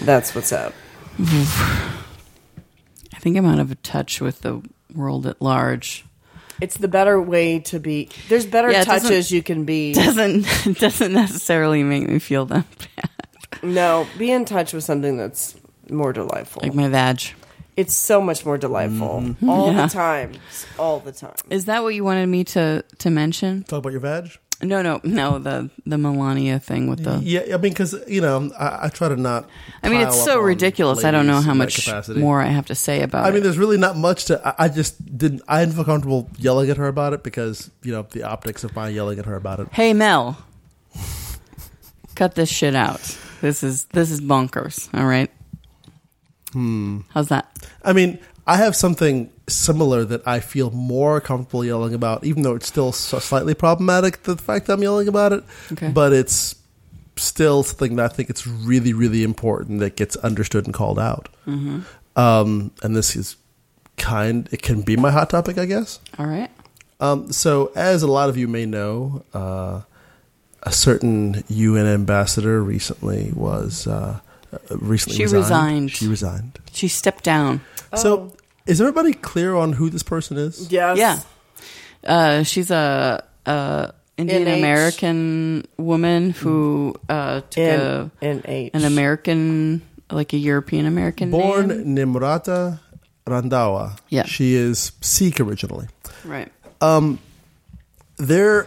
[0.00, 0.72] That's what's up.
[1.18, 4.62] I think I'm out of touch with the
[4.96, 6.04] world at large.
[6.60, 8.10] It's the better way to be.
[8.28, 9.92] There's better Yeah, it touches you can be.
[9.94, 10.44] Doesn't
[10.78, 13.62] doesn't necessarily make me feel that bad.
[13.62, 15.56] No, be in touch with something that's
[15.88, 16.62] more delightful.
[16.62, 17.22] Like my vag.
[17.76, 19.48] It's so much more delightful mm-hmm.
[19.48, 19.86] all Yeah.
[19.86, 20.32] the time,
[20.78, 21.36] all the time.
[21.48, 23.62] Is that what you wanted me to to mention?
[23.64, 24.30] Talk about your vag.
[24.62, 25.38] No, no, no.
[25.38, 27.18] The the Melania thing with the.
[27.22, 29.48] Yeah, I mean, because you know, I, I try to not.
[29.82, 31.02] I mean, it's so ridiculous.
[31.02, 32.20] I don't know how much capacity.
[32.20, 33.28] more I have to say about it.
[33.28, 34.46] I mean, there's really not much to.
[34.46, 35.42] I, I just didn't.
[35.48, 38.76] I didn't feel comfortable yelling at her about it because you know the optics of
[38.76, 39.68] my yelling at her about it.
[39.72, 40.36] Hey Mel,
[42.14, 43.16] cut this shit out.
[43.40, 44.92] This is this is bonkers.
[44.92, 45.30] All right.
[46.52, 47.00] Hmm.
[47.10, 47.50] How's that?
[47.82, 52.54] I mean, I have something similar that I feel more comfortable yelling about, even though
[52.54, 54.22] it's still so slightly problematic.
[54.22, 55.88] The fact that I'm yelling about it, Okay.
[55.88, 56.54] but it's
[57.16, 61.28] still something that I think it's really, really important that gets understood and called out.
[61.46, 61.80] Mm-hmm.
[62.18, 63.36] Um, and this is
[63.96, 64.48] kind.
[64.52, 66.00] It can be my hot topic, I guess.
[66.18, 66.50] All right.
[67.00, 69.82] Um, so, as a lot of you may know, uh,
[70.62, 74.20] a certain UN ambassador recently was uh,
[74.52, 75.42] uh, recently She resigned.
[75.42, 75.90] resigned.
[75.92, 76.58] She resigned.
[76.72, 77.62] She stepped down.
[77.96, 78.32] So,
[78.70, 80.70] is everybody clear on who this person is?
[80.72, 80.96] Yes.
[80.98, 81.20] Yeah.
[82.04, 84.58] Uh, she's a, a Indian NH.
[84.58, 91.68] American woman who uh, took a, In, in an American, like a European American Born
[91.68, 92.14] name.
[92.14, 92.80] Nimrata
[93.26, 93.98] Randhawa.
[94.08, 94.24] Yeah.
[94.24, 95.88] She is Sikh originally.
[96.24, 96.50] Right.
[98.16, 98.66] There,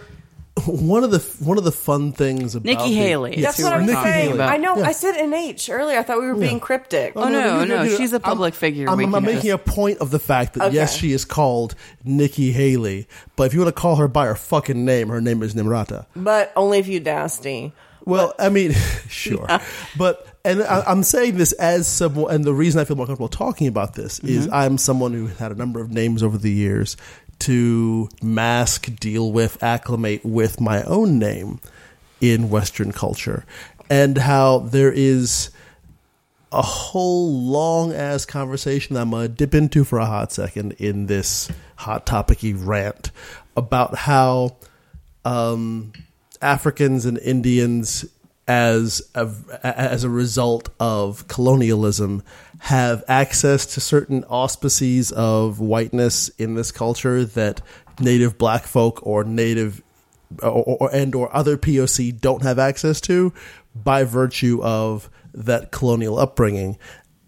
[0.66, 3.34] one of the one of the fun things about Nikki the- Haley.
[3.40, 4.30] Yes, That's what I'm Nikki saying.
[4.32, 4.42] Haley.
[4.42, 4.78] I know.
[4.78, 4.86] Yeah.
[4.88, 5.98] I said in H earlier.
[5.98, 7.14] I thought we were being cryptic.
[7.16, 8.88] Oh, no, you- no, you- she's a I'm- public figure.
[8.88, 11.74] I'm, We I'm making a point of the fact that yes, she is called
[12.04, 15.42] Nikki Haley, but if you want to call her by her fucking name, her name
[15.42, 16.06] is Nimrata.
[16.16, 17.74] But only if you nasty.
[18.06, 18.74] Well, I mean,
[19.08, 19.48] sure,
[19.98, 23.30] but and I, I'm saying this as someone, and the reason I feel more comfortable
[23.30, 24.54] talking about this is Mm-hmm.
[24.54, 26.98] I'm someone who had a number of names over the years
[27.40, 31.60] to mask, deal with, acclimate with my own name
[32.22, 33.46] in Western culture,
[33.90, 35.50] and how there is
[36.52, 41.08] a whole long ass conversation that I'm gonna dip into for a hot second in
[41.08, 43.12] this hot topicy rant
[43.58, 44.56] about how
[45.26, 45.94] um,
[46.42, 48.06] Africans and Indians,
[48.48, 49.30] as a,
[49.64, 52.24] as a result of colonialism,
[52.60, 57.62] have access to certain auspices of whiteness in this culture that
[58.00, 59.82] native black folk or native
[60.42, 63.34] or, or and or other POC don't have access to
[63.76, 66.78] by virtue of that colonial upbringing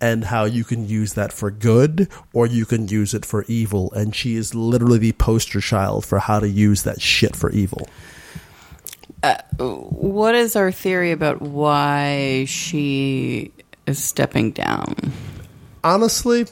[0.01, 3.91] and how you can use that for good or you can use it for evil.
[3.93, 7.87] And she is literally the poster child for how to use that shit for evil
[9.57, 13.51] What is our theory about why she
[13.87, 14.95] is stepping down?
[15.85, 16.47] honestly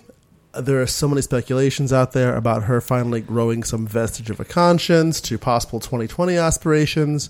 [0.60, 4.46] there are so many speculations out there about her finally growing some vestige of a
[4.46, 7.30] conscience to possible 2020 aspirations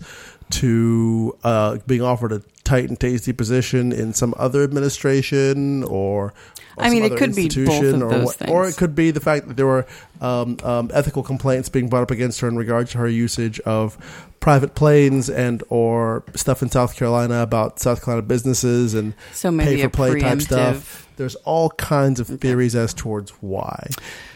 [0.49, 6.34] to uh, being offered a tight and tasty position in some other administration or,
[6.78, 9.11] or I mean, it could be both of or those what- or it could be
[9.11, 9.86] the fact that there were
[10.21, 13.97] um, um, ethical complaints being brought up against her in regard to her usage of
[14.39, 19.78] private planes and or stuff in South Carolina about South Carolina businesses and So maybe
[19.78, 21.02] pay for play type stuff.
[21.16, 23.89] There's all kinds of theories as towards why,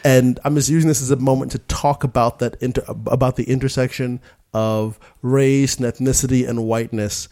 [0.03, 3.45] and I'm just using this as a moment to talk about that inter- about the
[3.45, 4.21] intersection
[4.53, 7.29] of race and ethnicity and whiteness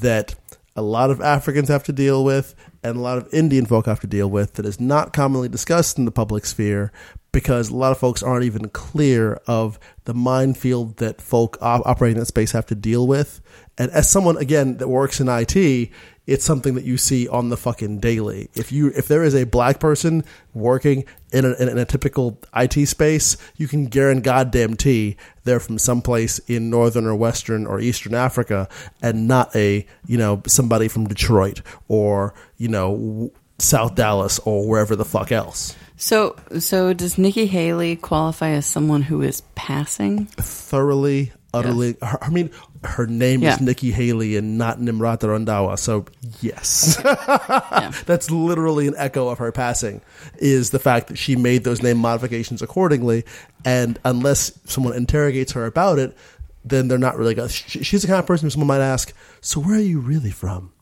[0.00, 0.34] that
[0.76, 4.00] a lot of Africans have to deal with and a lot of Indian folk have
[4.00, 6.92] to deal with that is not commonly discussed in the public sphere
[7.32, 12.16] because a lot of folks aren't even clear of the minefield that folk op- operating
[12.16, 13.40] in that space have to deal with.
[13.78, 15.90] And as someone again that works in IT,
[16.26, 18.48] it's something that you see on the fucking daily.
[18.54, 22.86] If you if there is a black person working in a, in a typical IT
[22.86, 28.14] space, you can guarantee goddamn t they're from someplace in northern or western or eastern
[28.14, 28.68] Africa,
[29.02, 34.96] and not a you know somebody from Detroit or you know South Dallas or wherever
[34.96, 35.76] the fuck else.
[35.96, 40.24] So, so does Nikki Haley qualify as someone who is passing?
[40.26, 41.96] Thoroughly, utterly.
[42.02, 42.50] Her, I mean,
[42.84, 43.54] her name Yeah.
[43.54, 45.78] is Nikki Haley and not Nimrata Randhawa.
[45.78, 46.06] So
[46.40, 46.96] yes.
[48.06, 50.00] That's literally an echo of her passing.
[50.38, 53.24] Is the fact that she made those name modifications accordingly,
[53.64, 56.16] and unless someone interrogates her about it,
[56.64, 57.34] then they're not really.
[57.34, 60.00] Gonna, she- she's the kind of person who someone might ask, "So where are you
[60.00, 60.72] really from?"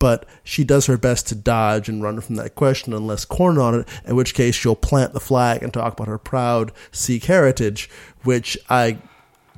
[0.00, 3.74] But she does her best to dodge and run from that question unless cornered on
[3.80, 7.90] it, in which case she'll plant the flag and talk about her proud Sikh heritage,
[8.22, 8.98] which I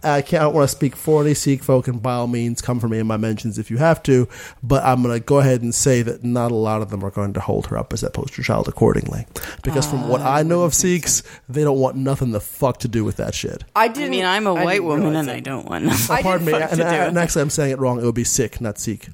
[0.03, 2.63] I can't I don't want to speak for any Sikh folk, and by all means,
[2.63, 4.29] come for me in my mentions if you have to.
[4.63, 7.11] But I'm going to go ahead and say that not a lot of them are
[7.11, 9.27] going to hold her up as that poster child accordingly,
[9.63, 12.89] because from what ah, I know of Sikhs, they don't want nothing the fuck to
[12.89, 13.65] do with that shit.
[13.77, 14.11] I I didn't.
[14.11, 15.33] mean, I'm a I white woman and it.
[15.33, 15.87] I don't want.
[16.11, 18.01] I Pardon me, didn't and, fuck to do and actually, I'm saying it wrong.
[18.01, 19.09] It would be Sikh, not Sikh.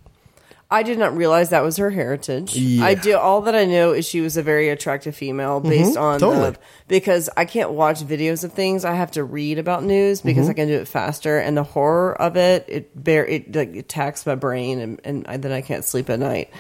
[0.69, 2.57] I did not realize that was her heritage.
[2.57, 2.85] Yeah.
[2.85, 3.17] I do.
[3.17, 6.27] All that I know is she was a very attractive female based on Mm-hmm.
[6.27, 6.51] totally.
[6.51, 6.59] the,
[6.89, 8.85] because I can't watch videos of things.
[8.85, 10.51] I have to read about news because Mm-hmm.
[10.51, 11.39] I can do it faster.
[11.39, 15.37] And the horror of it, it bear it like attacks my brain, and, and I,
[15.37, 16.51] then I can't sleep at night.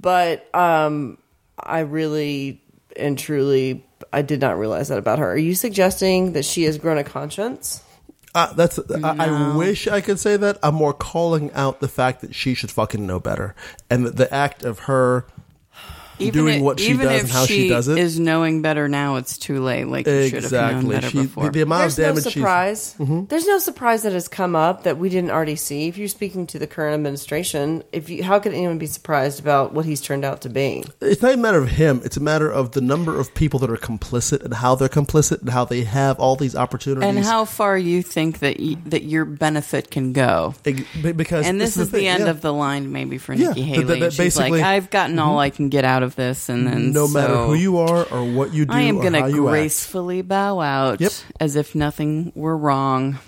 [0.00, 1.18] But um,
[1.58, 2.62] I really
[2.96, 5.30] and truly, I did not realize that about her.
[5.32, 7.82] Are you suggesting that she has grown a conscience?
[8.34, 8.80] Uh, that's.
[8.90, 10.58] I, I wish I could say that.
[10.62, 13.54] I'm more calling out the fact that she should fucking know better,
[13.88, 15.26] and that the act of her
[16.18, 17.98] doing if, what she even does if and how she does it.
[17.98, 19.16] is knowing better now.
[19.16, 19.84] It's too late.
[19.86, 20.94] Like you should have known exactly.
[20.94, 21.44] better She, before.
[21.44, 22.94] the, the amount There's of no damage she's surprise.
[22.98, 23.24] Mm-hmm.
[23.26, 25.88] There's no surprise that has come up that we didn't already see.
[25.88, 29.72] If you're speaking to the current administration, if you, how could anyone be surprised about
[29.72, 30.84] what he's turned out to be?
[31.00, 32.00] it's not a matter of him.
[32.04, 35.40] It's a matter of the number of people that are complicit and how they're complicit
[35.40, 37.08] and how they have all these opportunities.
[37.08, 40.54] and how far you think that y- that your benefit can go.
[40.64, 42.30] Eg- be- because And this is the, thing, end yeah.
[42.30, 43.84] of the line, maybe for Yeah, Nikki that- Haley.
[43.84, 46.66] that- that She's like, basically- I've gotten all I can get out of this, and
[46.66, 48.72] then no matter who you are or what you do.
[48.72, 51.12] I am going to gracefully bow out, Yep.
[51.40, 53.18] as if nothing were wrong,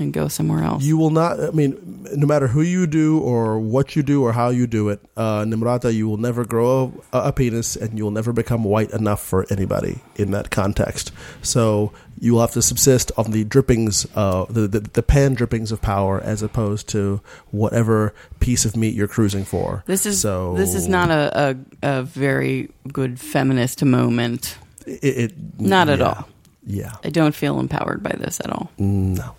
[0.00, 0.82] and go somewhere else.
[0.82, 1.38] You will not.
[1.40, 4.88] I mean, no matter who you do or what you do or how you do
[4.88, 8.64] it, uh, Nimrata, you will never grow a, a penis, and you will never become
[8.64, 11.12] white enough for anybody in that context.
[11.42, 15.70] So you will have to subsist on the drippings, uh, the, the the pan drippings
[15.72, 17.20] of power, as opposed to
[17.50, 19.82] whatever piece of meat you're cruising for.
[19.86, 20.54] this is so.
[20.56, 24.56] this is not a, a, a very good feminist moment.
[24.86, 26.26] It, it- Not at all.
[26.66, 26.92] Yeah.
[27.04, 28.70] I don't feel empowered by this at all.
[28.78, 29.34] No.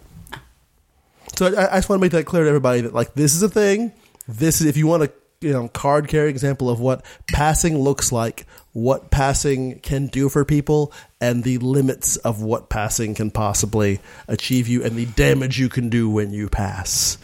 [1.35, 3.43] So I, I just want to make that clear to everybody that like this is
[3.43, 3.91] a thing.
[4.27, 5.11] This is if you want to
[5.41, 10.45] you know card carrying example of what passing looks like, what passing can do for
[10.45, 15.69] people, and the limits of what passing can possibly achieve you, and the damage you
[15.69, 17.17] can do when you pass,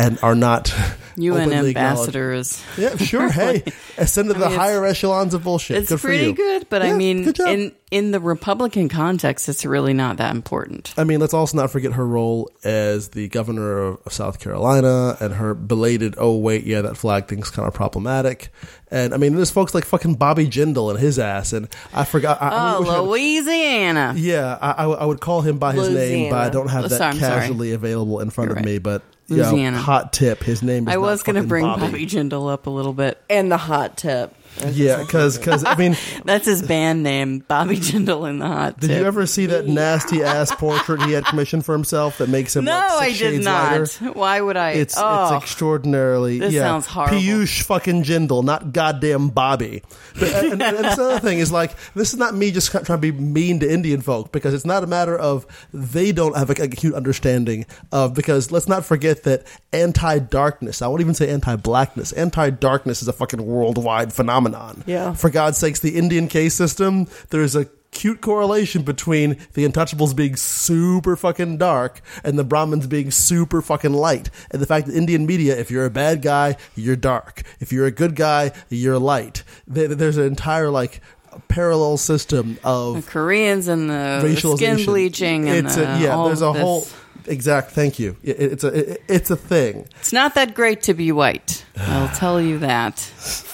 [0.00, 0.72] and are not
[1.16, 1.76] UN openly acknowledged.
[1.76, 2.64] ambassador is.
[2.78, 3.30] Yeah, sure.
[3.40, 3.62] Hey,
[3.98, 5.76] ascend to the mean, it's- higher echelons of bullshit.
[5.78, 10.16] It's good pretty good, but I mean, in in the Republican context, it's really not
[10.18, 10.94] that important.
[10.96, 15.16] I mean, let's also not forget her role as the governor of, of South Carolina
[15.20, 18.50] and her belated, oh, wait, yeah, that flag thing's kind of problematic.
[18.92, 21.52] And I mean, there's folks like fucking Bobby Jindal and his ass.
[21.52, 22.40] And I forgot.
[22.40, 24.14] I, I Oh, I- Louisiana.
[24.16, 26.88] yeah, I, I, I would call him by his name, but I don't have oh,
[26.88, 27.40] that Sorry, I'm sorry.
[27.40, 28.72] casually available in front You're of right.
[28.72, 28.78] me.
[28.78, 29.78] But, you know, Louisiana.
[29.78, 31.82] hot tip, his name is I was going to bring Bobby.
[31.82, 33.22] Bobby Jindal up a little bit.
[33.30, 34.34] And the hot tip.
[34.68, 38.88] Yeah, because, because I mean, That's his band name, Bobby Jindal in the Hot did
[38.88, 38.98] Tip.
[39.00, 42.64] you ever see that nasty ass portrait he had commissioned for himself that makes him
[42.64, 43.80] No, like I did not.
[43.80, 44.12] lighter?
[44.12, 44.72] Why would I?
[44.72, 46.38] It's oh, it's extraordinarily.
[46.38, 47.16] This yeah, sounds horrible.
[47.16, 49.82] Piyush fucking Jindal, not goddamn Bobby.
[50.18, 52.84] But, and, and, and this other thing is like this is not me just trying
[52.84, 56.50] to be mean to Indian folk because it's not a matter of they don't have
[56.50, 60.82] a, acute understanding of because let's not forget that anti-darkness.
[60.82, 62.12] I won't even say anti-blackness.
[62.12, 64.49] Anti-darkness is a fucking worldwide phenomenon.
[64.86, 65.14] Yeah.
[65.14, 67.06] For God's sakes, the Indian caste system.
[67.30, 73.10] There's a cute correlation between the untouchables being super fucking dark and the brahmins being
[73.10, 76.94] super fucking light and the fact that indian media if you're a bad guy you're
[76.94, 81.00] dark if you're a good guy you're light there's an entire like
[81.48, 86.22] parallel system the of Koreans and the racialization skin bleaching and it's the, a, yeah
[86.26, 86.86] there's a whole
[87.26, 90.94] exact thank you It- it's a it- it's a thing It's not that great to
[90.94, 91.64] be white.
[91.76, 92.94] I'll tell you that.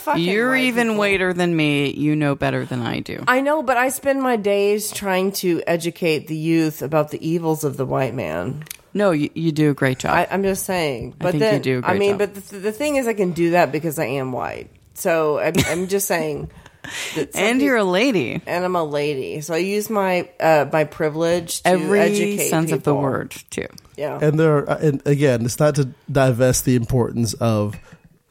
[0.06, 0.98] Fucking You're white even people.
[0.98, 1.90] whiter than me.
[1.90, 3.24] You know better than I do.
[3.26, 7.64] I know, but I spend my days trying to educate the youth about the evils
[7.64, 8.62] of the white man.
[8.94, 10.12] No, you, you do a great job.
[10.14, 11.16] I, I'm just saying.
[11.18, 12.18] But think you then, do a I great mean, job.
[12.18, 14.70] but the, the thing is, I can do that because I am white.
[14.94, 16.50] So I'm, I'm just saying.
[17.34, 18.40] and you're a lady.
[18.46, 22.70] and I'm a lady, so I use my uh, my privilege to Every educate sense
[22.70, 23.02] of the people.
[23.02, 23.66] word, too.
[23.96, 27.74] Yeah, and there are, and again it's not to divest the importance of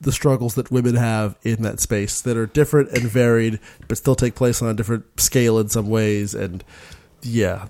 [0.02, 4.16] the struggles that women have in that space that are different and varied but still
[4.16, 6.64] take place on a different scale in some ways and
[7.26, 7.68] yeah.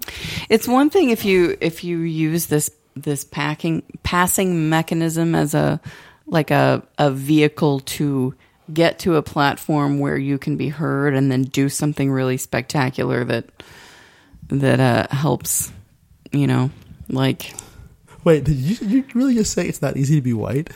[0.49, 5.80] It's one thing if you if you use this this packing passing mechanism as a
[6.26, 8.36] like a a vehicle to
[8.73, 13.23] get to a platform where you can be heard and then do something really spectacular
[13.23, 13.45] that
[14.49, 15.71] that uh, helps,
[16.32, 16.69] you know,
[17.09, 17.53] like.
[18.23, 20.71] Wait did you, you really just say it's not easy to be white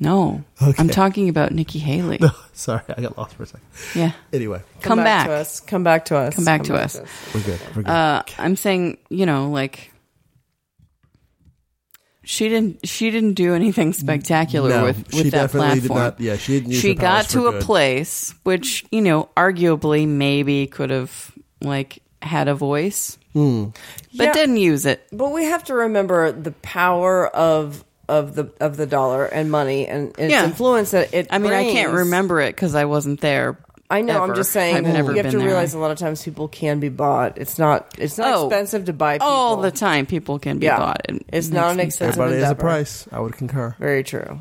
[0.00, 0.74] no, Okay.
[0.78, 2.18] I'm talking about Nikki Haley.
[2.20, 5.26] no sorry i got lost for a second Yeah, anyway come, back.
[5.26, 5.60] to us.
[5.60, 6.34] Come back to us.
[6.34, 6.98] Come back to us.
[7.34, 9.92] we're good we're good Uh, I'm saying, you know, like
[12.22, 15.98] she didn't she didn't do anything spectacular No, with she with that definitely did platform.
[16.00, 17.62] not- yeah, she didn't use She her powers got for to a good.
[17.62, 21.32] place which you know, arguably, maybe could have
[21.62, 23.66] like had a voice, Hmm.
[24.16, 24.32] but Yeah.
[24.34, 25.06] didn't use it.
[25.12, 29.86] But we have to remember the power of of the of the dollar and money
[29.86, 30.44] and its Yeah.
[30.44, 31.28] influence that it.
[31.30, 33.56] I mean, I can't remember it because I wasn't there.
[33.92, 34.22] I know.
[34.22, 34.76] I'm just saying.
[34.76, 35.46] I've never you have been to there.
[35.48, 37.38] realize a lot of times people can be bought.
[37.38, 37.94] It's not.
[37.98, 38.46] It's not Oh.
[38.46, 39.14] expensive to buy.
[39.16, 39.26] People.
[39.28, 40.06] all the time.
[40.06, 40.78] People can be Yeah.
[40.78, 41.00] bought.
[41.08, 42.20] It It's not an me expensive- sad.
[42.22, 44.40] everybody has a price i would concur Very true.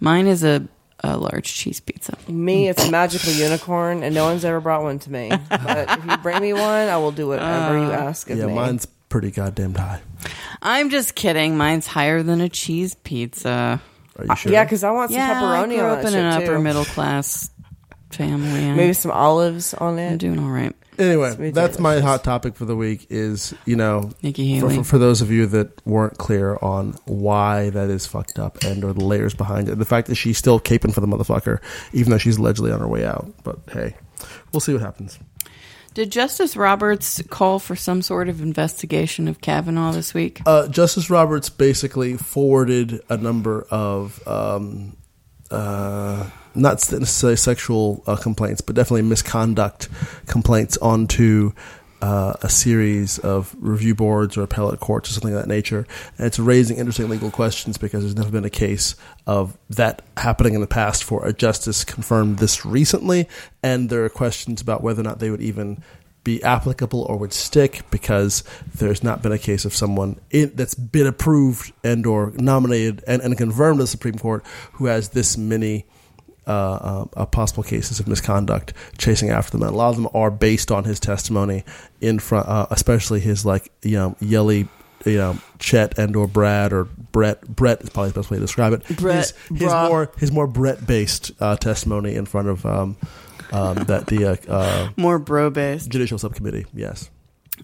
[0.00, 0.62] Mine is a,
[1.02, 2.16] a large cheese pizza.
[2.26, 5.30] Me, it's a magical unicorn, and no one's ever brought one to me.
[5.50, 8.46] But if you bring me one, I will do whatever you uh, ask of yeah
[8.46, 8.54] me.
[8.54, 10.00] mine's pretty goddamn high
[10.64, 11.56] I'm just kidding.
[11.56, 13.80] Mine's higher than a cheese pizza.
[14.18, 15.34] are you uh, sure Yeah, because I want some yeah, I
[15.66, 17.50] pepperoni grew on up that in an shit, upper middle class
[18.10, 18.64] family.
[18.64, 20.18] and Maybe some olives on I'm it.
[20.18, 20.74] doing all right.
[20.96, 22.08] Anyway, Sweet that's my delicious.
[22.08, 23.08] hot topic for the week.
[23.10, 24.76] Is you know, Nikki for, Haley.
[24.78, 28.84] for, for those of you that weren't clear on why that is fucked up and
[28.84, 31.58] or the layers behind it, the fact that she's still caping for the motherfucker,
[31.92, 33.28] even though she's allegedly on her way out.
[33.42, 33.96] But hey,
[34.52, 35.18] we'll see what happens.
[35.94, 40.42] Did Justice Roberts call for some sort of investigation of Kavanaugh this week?
[40.44, 44.96] Uh, Justice Roberts basically forwarded a number of um,
[45.52, 49.88] uh, not necessarily sexual uh, complaints, but definitely misconduct
[50.26, 51.52] complaints onto
[52.02, 55.86] uh, a series of review boards or appellate courts or something of that nature.
[56.18, 60.54] And it's raising interesting legal questions because there's never been a case of that happening
[60.54, 63.28] in the past for a justice confirmed this recently.
[63.62, 65.82] And there are questions about whether or not they would even
[66.24, 68.42] be applicable or would stick because
[68.74, 73.20] there's not been a case of someone in, that's been approved and or nominated and,
[73.22, 74.42] and confirmed to the Supreme Court
[74.72, 75.86] who has this many
[76.46, 79.62] uh, uh, uh, possible cases of misconduct chasing after them.
[79.62, 81.64] And a lot of them are based on his testimony
[82.00, 84.68] in front, uh, especially his like you know yelly
[85.04, 87.46] you know Chet and or Brad or Brett.
[87.48, 88.86] Brett is probably the best way to describe it.
[88.96, 89.88] Brett, his, his brah.
[89.88, 92.96] more his more Brett based uh, testimony in front of um,
[93.52, 95.90] um, that the uh, uh, More bro based.
[95.90, 96.66] judicial subcommittee.
[96.74, 97.10] Yes.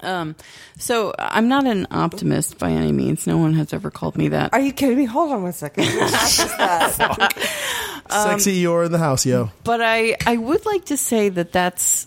[0.03, 0.37] Um,
[0.79, 3.27] so I'm not an optimist by any means.
[3.27, 4.53] No one has ever called me that.
[4.53, 5.05] Are you kidding me?
[5.05, 5.85] Hold on one second.
[8.11, 8.31] What is that?
[8.31, 9.51] Sexy Eeyore in the house, yo.
[9.65, 12.07] but I I would like to say that that's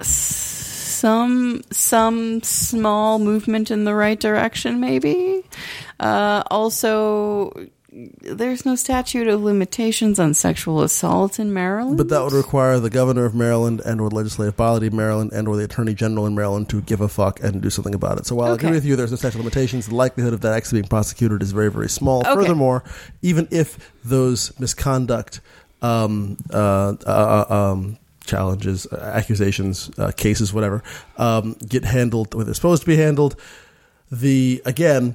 [0.00, 5.42] some some small movement in the right direction maybe
[6.00, 7.52] uh, also
[7.90, 12.90] there's no statute of limitations on sexual assault in Maryland But that would require the
[12.90, 16.26] governor of Maryland and or the legislative body of Maryland and or the attorney general
[16.26, 18.26] in Maryland to give a fuck and do something about it.
[18.26, 19.86] So while I agree with you, there's no statute of limitations.
[19.86, 22.20] The likelihood of that actually being prosecuted is very, very small.
[22.20, 22.34] Okay.
[22.34, 22.84] Furthermore,
[23.22, 25.40] even if those misconduct
[25.80, 30.82] um, uh, uh, um, challenges, uh, accusations, uh, cases, whatever,
[31.16, 33.34] um, get handled the way they're supposed to be handled,
[34.12, 35.14] the again.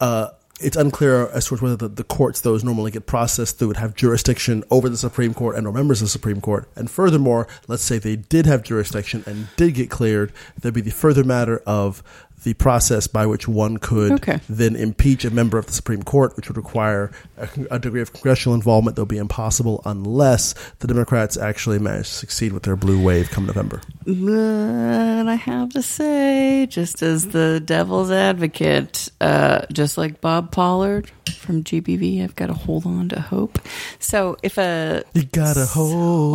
[0.00, 0.30] Uh,
[0.60, 3.94] it's unclear as to whether the, the courts those normally get processed through would have
[3.94, 6.68] jurisdiction over the Supreme Court and or members of the Supreme Court.
[6.76, 10.90] And furthermore, let's say they did have jurisdiction and did get cleared, there'd be the
[10.90, 12.02] further matter of
[12.44, 14.38] the process by which one could Okay.
[14.48, 18.12] then impeach a member of the Supreme Court, which would require a, a degree of
[18.12, 22.76] congressional involvement that would be impossible unless the Democrats actually manage to succeed with their
[22.76, 23.80] blue wave come November.
[24.06, 31.10] But I have to say, just as the devil's advocate, uh, just like Bob Pollard
[31.38, 33.58] from GBV, I've got to hold on to hope.
[33.98, 35.94] So if a You gotta hold,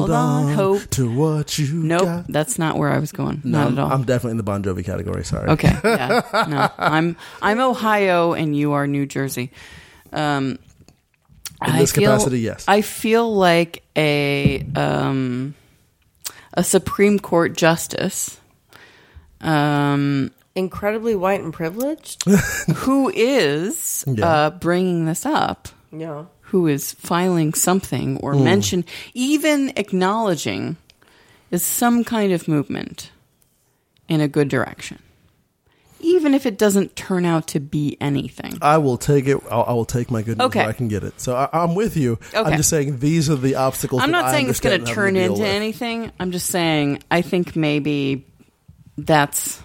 [0.10, 0.90] Hold on, on, hope.
[0.92, 2.28] to what you nope, got.
[2.28, 3.42] that's not where I was going.
[3.44, 3.92] No, not at all.
[3.92, 5.24] I'm definitely in the Bon Jovi category.
[5.24, 5.50] Sorry.
[5.50, 5.70] Okay,
[6.00, 9.52] yeah, no, I'm I'm Ohio and you are New Jersey.
[10.14, 10.58] Um,
[11.68, 12.66] In this capacity, yes.
[12.68, 15.54] I feel like a um,
[16.54, 18.38] a Supreme Court justice
[19.42, 22.24] um, Incredibly white and privileged?
[22.76, 24.26] who is Yeah.
[24.28, 26.26] uh, bringing this up, Yeah.
[26.52, 28.44] who is filing something or Hmm.
[28.44, 30.76] mention, even acknowledging,
[31.52, 33.12] is some kind of movement
[34.10, 35.00] in a good direction.
[36.02, 38.58] Even if it doesn't turn out to be anything.
[38.62, 39.38] I will take it.
[39.52, 40.60] I'll, I will take my good news Okay.
[40.60, 41.20] where I can get it.
[41.20, 42.14] So I, I'm with you.
[42.34, 42.38] Okay.
[42.38, 44.02] I'm just saying these are the obstacles.
[44.02, 45.42] I'm not saying it's going to turn into with.
[45.50, 46.12] anything.
[46.20, 48.26] I'm just saying I think maybe
[48.98, 49.62] that's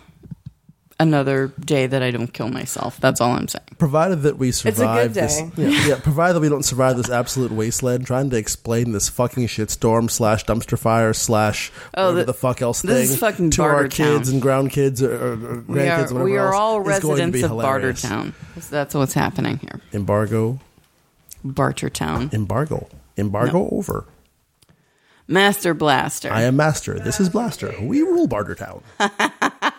[1.05, 2.99] another day that I don't kill myself.
[3.01, 3.65] That's all I'm saying.
[3.79, 5.51] Provided that we a good survive this, day.
[5.57, 5.99] yeah, yeah.
[6.03, 10.45] Provided that we don't survive this absolute wasteland, trying to explain this fucking shitstorm slash
[10.45, 13.73] dumpster fire slash Oh, whatever the- the fuck else this thing is fucking to our
[13.73, 14.33] Barter kids Town.
[14.35, 15.35] and ground kids or, or, or
[15.69, 18.05] We grandkids, are, whatever we are else, all is going to residents of hilarious.
[18.05, 18.33] Bartertown.
[18.71, 19.81] That's what's happening here.
[19.93, 20.59] Embargo,
[21.47, 22.33] Bartertown.
[22.35, 24.07] embargo, embargo over.
[25.27, 26.31] Master Blaster.
[26.31, 26.99] I am master.
[26.99, 27.75] This is blaster.
[27.81, 28.83] We rule Bartertown.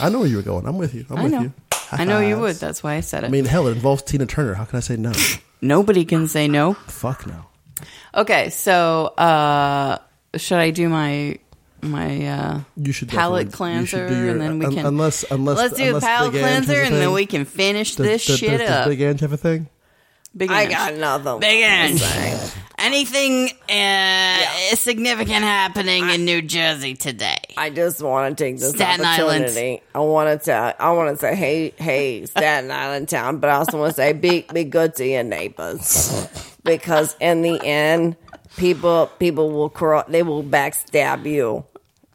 [0.00, 0.66] I know where you were going.
[0.66, 1.06] I'm with you.
[1.10, 1.40] I'm I with know.
[1.42, 1.52] you.
[1.92, 2.56] I know you would.
[2.56, 3.28] That's why I said it.
[3.28, 4.54] I mean, hell, it involves Tina Turner.
[4.54, 5.12] How can I say no?
[5.60, 6.74] Nobody can say no.
[6.74, 7.46] Fuck no.
[8.14, 9.98] Okay, so uh,
[10.36, 11.38] should I do my
[11.80, 14.74] my uh, You should palate definitely- you should cleanser do your- and then we un-
[14.74, 17.14] can unless unless let's do a unless palate Big Ange has cleanser and then thing.
[17.14, 18.88] we can finish Does- this does- shit does, up.
[18.88, 19.68] Big Ange have a thing?
[20.36, 20.70] Big I Ange.
[20.72, 21.40] got nothing.
[21.40, 22.52] Big to Ange.
[22.78, 27.38] Anything uh, significant happening in New Jersey today?
[27.56, 29.44] I just want to take this Staten Island.
[29.46, 29.82] opportunity.
[29.94, 30.72] I want to tell.
[30.78, 34.12] I want to say, hey, hey, Staten Island town, but I also want to say,
[34.12, 36.28] be be good to your neighbors,
[36.64, 38.16] because in the end,
[38.56, 41.64] people people will cro- they will backstab you.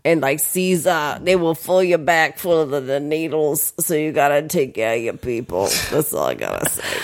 [0.05, 3.73] And like Caesar, they will fill your back full of the, the needles.
[3.79, 5.63] So you gotta take care of your people.
[5.91, 6.99] That's all I gotta say.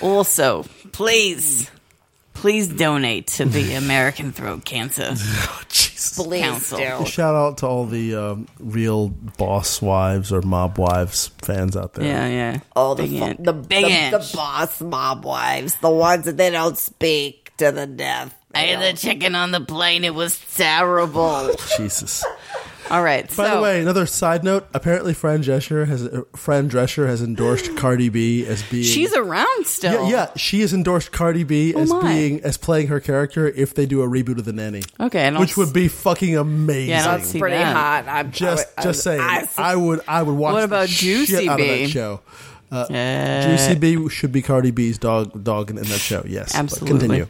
[0.00, 1.70] Also, please,
[2.40, 5.14] please donate to the American Throat Cancer
[6.14, 6.78] Please Council.
[6.78, 7.06] do.
[7.06, 12.04] Shout out to all the um, real boss wives or mob wives fans out there.
[12.04, 12.60] Yeah, yeah.
[12.74, 13.36] All the Big fu- Ange.
[13.44, 14.12] the, Big the, Ange.
[14.12, 18.34] the boss mob wives, the ones that they don't speak to the death.
[18.54, 20.04] I had the chicken on the plane.
[20.04, 21.50] It was terrible.
[21.76, 22.24] Jesus.
[22.90, 23.26] All right.
[23.28, 24.66] By so, the way, another side note.
[24.72, 28.84] Apparently, Fran Drescher has uh, Fran Drescher has endorsed Cardi B as being.
[28.84, 30.04] she's around still.
[30.04, 30.30] yeah, yeah.
[30.36, 32.12] She has endorsed Cardi B as Oh my.
[32.14, 35.26] being as playing her character if they do a reboot of the Nanny, Okay.
[35.26, 36.90] I don't which would be fucking amazing.
[36.90, 37.76] Yeah, I don't That's see pretty that.
[37.76, 38.04] hot.
[38.08, 40.52] I'm just I, just saying, I, I, would I would watch.
[40.54, 41.84] What the about shit Juicy out of B?
[41.84, 42.20] that show?
[42.70, 46.22] Uh, Uh, Juicy B should be Cardi B's dog dog in, in that show.
[46.26, 46.98] Yes, but Absolutely.
[47.00, 47.26] Continue.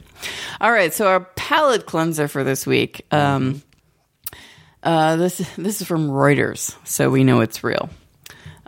[0.60, 3.06] All right, so our palate cleanser for this week.
[3.12, 3.62] Um,
[4.88, 7.90] uh, this this is from Reuters, so we know it's real.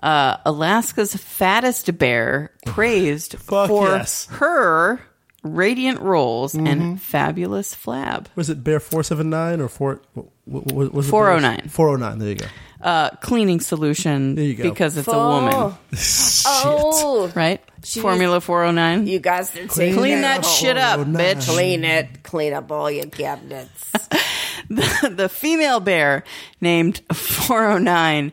[0.02, 4.26] Uh, Alaska's fattest bear praised for yes.
[4.32, 5.00] her
[5.42, 8.26] radiant rolls and fabulous flab.
[8.34, 10.02] Was it Bear four seven nine or four?
[10.14, 11.68] What, what, was 409.
[11.68, 12.18] Four oh nine.
[12.18, 12.46] There you go.
[12.82, 14.68] uh, cleaning solution There you go.
[14.68, 17.62] because it's a woman, Oh, right?
[17.84, 19.06] She Formula 409.
[19.06, 21.46] you guys are Clean Clean taking that shit up, Oh, bitch.
[21.48, 22.22] Clean it.
[22.24, 23.92] Clean up all your cabinets.
[24.70, 26.24] the, the female bear
[26.60, 28.32] named 409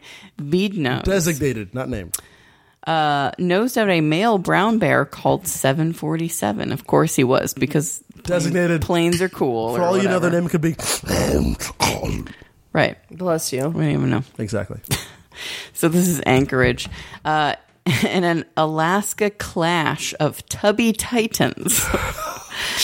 [0.49, 2.15] Bead Nose Designated, not named.
[2.85, 6.72] uh, nosed out a male brown bear called 747.
[6.72, 8.81] Of course he was because Designated.
[8.81, 9.76] planes are cool.
[9.76, 10.76] For all you know, their name could be.
[12.73, 12.97] Right.
[13.11, 13.68] Bless you.
[13.69, 14.23] We don't even know.
[14.38, 14.80] exactly.
[15.73, 16.89] So this is Anchorage.
[17.23, 17.53] Uh,
[18.03, 21.80] in an Alaska clash of tubby titans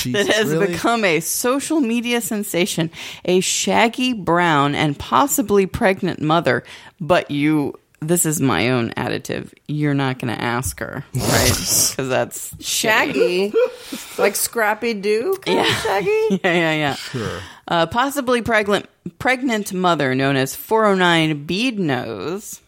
[0.06, 0.68] that has really?
[0.68, 2.91] become a social media sensation,
[3.26, 6.64] a shaggy brown and possibly pregnant mother,
[7.00, 7.76] but you
[8.08, 9.54] this is my own additive.
[9.68, 11.52] You're not going to ask her, right?
[11.94, 12.56] Because that's.
[12.60, 13.54] Shaggy.
[14.18, 15.38] like Scrappy Doo?
[15.45, 15.64] Yeah.
[15.64, 16.12] Shaggy?
[16.44, 16.95] Yeah, yeah, yeah.
[16.95, 17.40] Sure.
[17.68, 18.88] Uh, possibly pregnant
[19.20, 22.62] pregnant mother known as 409 Bead Nose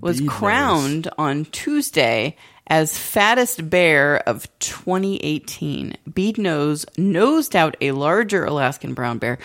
[0.00, 5.96] was Bead crowned on Tuesday as fattest bear of 2018.
[6.14, 9.38] Bead Nose nosed out a larger Alaskan brown bear,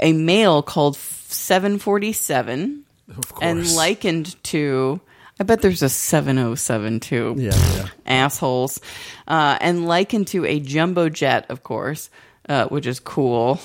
[0.00, 2.84] a male called 747,
[3.16, 3.42] Of course.
[3.42, 5.00] and likened to.
[5.40, 7.88] I bet there's a 707 too Yeah, yeah.
[8.06, 8.80] assholes,
[9.26, 12.10] uh, and likened to a jumbo jet, of course,
[12.48, 13.58] uh, which is cool.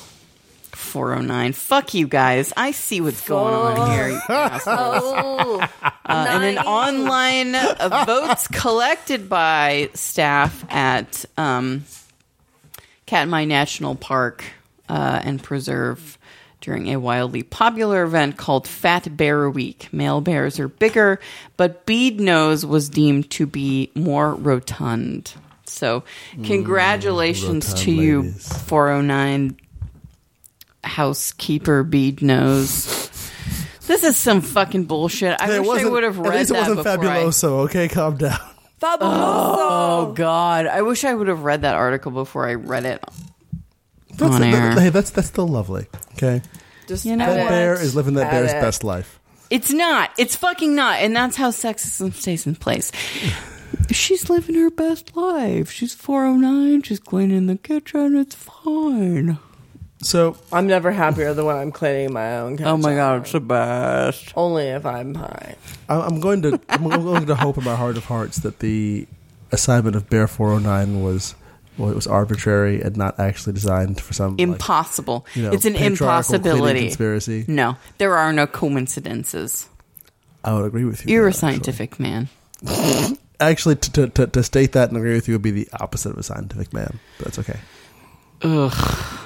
[0.78, 1.54] 409.
[1.54, 2.54] Fuck you guys.
[2.56, 4.10] I see what's going on here.
[4.10, 5.04] you assholes.
[5.04, 5.60] Oh.
[5.82, 6.66] Uh, and an nice.
[6.66, 11.84] online uh, votes collected by staff at um,
[13.06, 14.44] Katmai National Park
[14.88, 16.18] uh, and Preserve
[16.62, 19.90] during a wildly popular event called Fat Bear Week.
[19.92, 21.20] Male bears are bigger,
[21.56, 25.34] but Bead Nose was deemed to be more rotund.
[25.66, 26.04] So,
[26.44, 28.64] congratulations rotund to you, ladies.
[28.64, 29.58] 409
[30.84, 33.04] housekeeper Bead Nose.
[33.88, 35.40] This is some fucking bullshit.
[35.42, 37.18] I It wish I wasn't- would have read At least it that wasn't before I-
[37.24, 37.44] fabuloso.
[37.66, 38.38] Okay, calm down.
[38.84, 40.68] Oh God!
[40.68, 43.04] I wish I would have read that article before I read it
[44.18, 44.72] That's, on that- air.
[44.80, 45.88] hey, that's that's still lovely.
[46.14, 46.42] Okay,
[46.88, 47.50] Just You know that what?
[47.50, 48.62] bear is living that bear's Edit.
[48.62, 49.20] best life.
[49.50, 50.12] It's not.
[50.18, 51.00] It's fucking not.
[51.00, 52.92] And that's how sexism stays in place.
[53.92, 55.72] She's living her best life.
[55.72, 56.82] She's 409.
[56.84, 58.16] She's cleaning the kitchen.
[58.18, 59.38] It's fine.
[60.02, 62.68] So I'm never happier than when I'm cleaning my own kitchen.
[62.68, 64.32] Oh my God, it's the best.
[64.36, 65.56] Only if I'm high.
[65.90, 69.08] I- I'm going to I'm going to hope in my heart of hearts that the
[69.52, 71.36] assignment of Bear 409 was
[71.78, 75.26] well, it was arbitrary and not actually designed for some like, Impossible.
[75.36, 76.80] you know, it's an patriarchal cleaning impossibility.
[76.88, 77.46] conspiracy.
[77.48, 79.70] No, there are no coincidences.
[80.44, 81.14] I would agree with you.
[81.14, 82.30] You're there, a scientific man.
[82.68, 85.68] Actually, actually to, to, to, to state that and agree with you would be the
[85.80, 87.00] opposite of a scientific man.
[87.18, 87.60] But that's okay.
[88.44, 89.20] Ugh.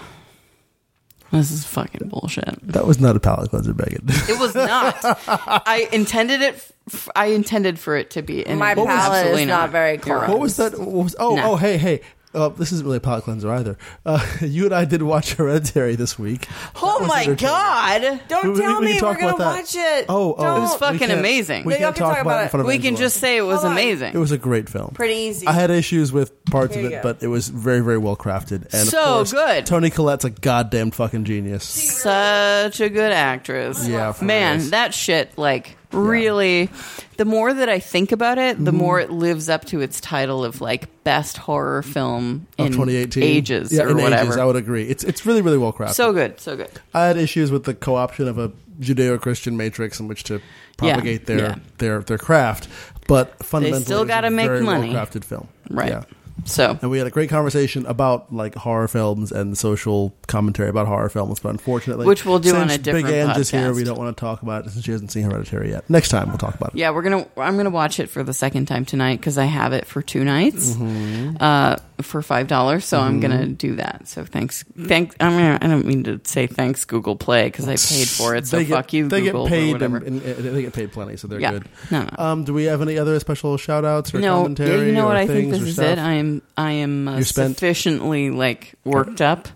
[1.31, 2.59] This is fucking bullshit.
[2.73, 4.03] That was not a palate cleanser, Megan.
[4.07, 4.97] It was not.
[5.05, 6.55] I intended it.
[6.91, 8.45] F- I intended for it to be.
[8.45, 10.25] And My it was palate is not very You're right.
[10.25, 10.29] close.
[10.29, 10.77] What was that?
[10.79, 11.51] What was, oh, No.
[11.53, 12.01] oh, hey, hey.
[12.33, 13.77] Uh, this isn't really a palate cleanser either.
[14.05, 16.47] Uh, you and I did watch Hereditary this week.
[16.81, 18.21] Oh my god!
[18.29, 19.55] Don't We- we- tell we me we're gonna about that.
[19.57, 20.05] watch it.
[20.07, 21.65] Oh, oh, It was fucking amazing.
[21.65, 23.37] We No, can't talk talk about about it in front of We can just say
[23.37, 23.71] it was Hold on.
[23.73, 24.13] amazing.
[24.13, 24.91] It was a great film.
[24.93, 25.45] pretty easy.
[25.47, 26.99] I had issues with parts of it, go.
[27.03, 28.63] but it was very, very well crafted.
[28.73, 29.65] And of So course, good.
[29.65, 31.65] Toni Collette's a goddamn fucking genius.
[31.65, 33.87] Such a good actress.
[33.87, 34.69] Yeah, for man, reals.
[34.71, 36.69] that shit like really.
[37.17, 38.63] The more that I think about it, Mm-hmm.
[38.65, 42.71] the more it lives up to its title of like best horror film Of in
[42.73, 44.23] 2018, ages yeah, or in whatever.
[44.23, 44.83] ages, I would agree.
[44.89, 45.93] It's it's really, really well crafted.
[45.93, 46.69] so good, so good.
[46.93, 50.41] I had issues with the co-option of a Judeo-Christian matrix in which to
[50.77, 51.55] propagate their, yeah.
[51.77, 52.67] their their craft,
[53.07, 54.93] but fundamentally, still gotta make very money.
[54.93, 55.89] Well-crafted film, Right.
[55.89, 56.03] Yeah.
[56.45, 60.87] So And we had a great conversation about like horror films and social commentary about
[60.87, 63.73] horror films, but unfortunately, Which we'll do on a different Big Ange is here.
[63.73, 65.89] We don't want to talk about it since she hasn't seen Hereditary yet.
[65.89, 66.77] Next time we'll talk about it.
[66.77, 67.27] Yeah, we're gonna.
[67.37, 70.23] I'm gonna watch it for the second time tonight because I have it for two
[70.23, 71.37] nights, Mm-hmm.
[71.39, 72.85] uh, for five dollars.
[72.85, 74.07] So I'm gonna do that.
[74.07, 75.15] So thanks, thank.
[75.19, 78.47] I mean, I don't mean to say thanks Google Play because I paid for it.
[78.47, 79.97] So they get, fuck you, They Google get paid, or whatever.
[79.97, 81.51] and, and they get paid plenty, so they're Yeah.
[81.51, 81.65] good.
[81.91, 82.09] No, no.
[82.23, 84.87] Um, do we have any other special shout outs or no, commentary?
[84.87, 85.17] you know what?
[85.17, 85.85] I think this is stuff?
[85.85, 85.99] it.
[85.99, 86.41] I am.
[86.57, 89.47] I am uh, sufficiently like worked up.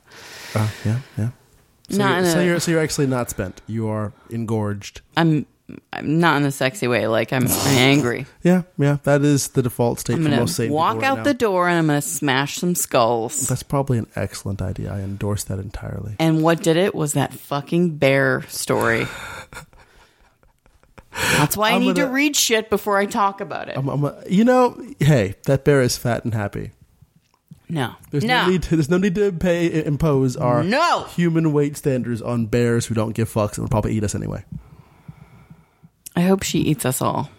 [0.54, 1.30] Uh, yeah, yeah.
[1.90, 3.62] So, Not you're, so you're so you're actually not spent.
[3.68, 5.02] You are engorged.
[5.18, 5.46] I'm.
[5.92, 7.08] I'm not in a sexy way.
[7.08, 8.26] Like I'm, I'm angry.
[8.44, 8.98] Yeah, yeah.
[9.04, 11.24] That is the default state I'm for most sane walk people right out now.
[11.24, 13.48] the door and I'm gonna smash some skulls.
[13.48, 14.94] That's probably an excellent idea.
[14.94, 16.16] I endorse that entirely.
[16.20, 19.08] And what did it was that fucking bear story.
[21.12, 23.78] That's why I I'm need to gonna- read shit before I talk about it.
[23.78, 26.72] I'm, I'm a, you know, hey, that bear is fat and happy.
[27.70, 28.64] no, There's no, need.
[28.64, 31.04] To, there's no need to pay, impose our No.
[31.06, 34.44] human weight standards on bears who don't give fucks and would probably eat us anyway.
[36.16, 37.30] I hope she eats us all.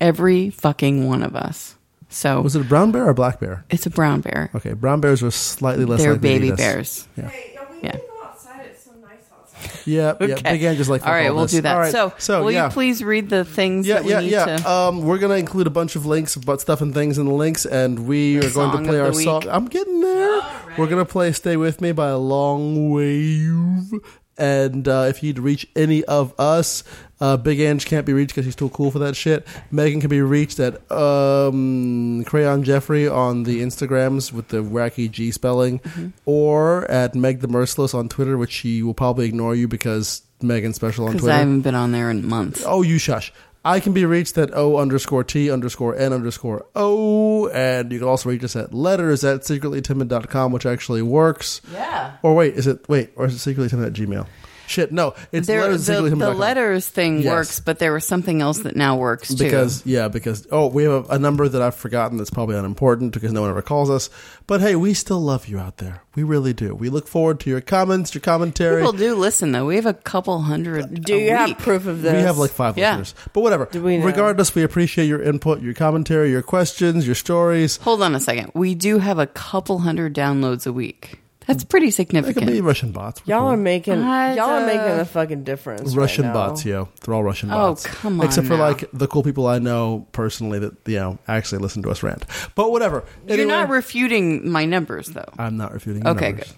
[0.00, 1.76] Every fucking one of us.
[2.08, 3.64] So Was it a brown bear or a black bear?
[3.70, 4.50] it's a brown bear.
[4.54, 6.00] Okay, brown bears are slightly less.
[6.02, 6.58] They're likely to eat baby us.
[6.58, 7.08] bears.
[7.16, 7.28] Yeah.
[7.28, 7.92] Hey, no, we Yeah.
[7.92, 8.66] need go outside.
[8.70, 9.80] It's so nice outside.
[9.86, 10.34] Yeah, yeah.
[10.34, 10.52] Okay.
[10.52, 11.52] Big Ann just like all right, fuck we'll this.
[11.52, 11.74] do that.
[11.74, 12.66] All right, So, so will yeah.
[12.66, 14.56] you please read the things Yeah, that we yeah, need yeah.
[14.58, 14.70] to?
[14.70, 17.64] Um, we're gonna include a bunch of links about stuff and things in the links,
[17.64, 19.24] and we are going song to play of our the week.
[19.24, 19.44] song.
[19.48, 20.42] I'm getting there.
[20.76, 23.90] We're gonna play "Stay with Me" by a long wave.
[24.38, 26.84] And uh, if you need to reach any of us,
[27.22, 29.46] uh, Big Ange can't be reached because he's too cool for that shit.
[29.70, 35.30] Megan can be reached at um, Crayon Jeffrey on the Instagrams with the wacky G
[35.30, 36.08] spelling, Mm-hmm.
[36.26, 40.76] or at Meg the Merciless on Twitter, which she will probably ignore you because Megan's
[40.76, 41.34] special on Because Twitter.
[41.36, 42.64] I haven't been on there in months.
[42.66, 43.32] Oh, you shush.
[43.64, 47.46] I can be reached at O underscore T underscore N underscore O.
[47.48, 51.60] And you can also reach us at letters at secretlytimid.com, which actually works.
[51.72, 52.16] Yeah.
[52.24, 54.26] Or wait, is it, wait, or is it secretlytimid at Gmail?
[54.66, 55.14] Shit, no.
[55.32, 57.30] It's There, letters the, the letters thing Yes.
[57.30, 59.44] works, but there was something else that now works too.
[59.44, 63.12] Because, yeah, because, oh, we have a, a number that I've forgotten that's probably unimportant
[63.12, 64.08] because no one ever calls us.
[64.46, 66.02] But hey, we still love you out there.
[66.14, 66.74] We really do.
[66.74, 68.82] We look forward to your comments, your commentary.
[68.82, 69.66] people do listen though.
[69.66, 71.02] We have a couple hundred.
[71.04, 72.12] Do a you have proof of this?
[72.12, 72.98] We have like five Yeah.
[72.98, 73.14] listeners.
[73.32, 73.66] But whatever.
[73.70, 74.04] Do we know?
[74.06, 77.78] Regardless, we appreciate your input, your commentary, your questions, your stories.
[77.78, 78.50] Hold on a second.
[78.54, 81.20] We do have a couple hundred downloads a week.
[81.46, 82.36] That's pretty significant.
[82.36, 82.60] It could be.
[82.60, 83.20] Russian bots.
[83.26, 83.50] We're Y'all cool.
[83.52, 85.94] are making I, y'all are making a fucking difference.
[85.94, 86.48] Russian right now.
[86.48, 86.88] bots, yo.
[87.00, 87.84] They're all Russian Oh, bots.
[87.86, 88.62] come on Except for now.
[88.68, 92.24] like the cool people I know personally that you know actually listen to us rant.
[92.54, 93.04] But whatever.
[93.26, 95.28] You're Anyway, not refuting my numbers though.
[95.38, 96.02] I'm not refuting.
[96.04, 96.54] your Okay, numbers.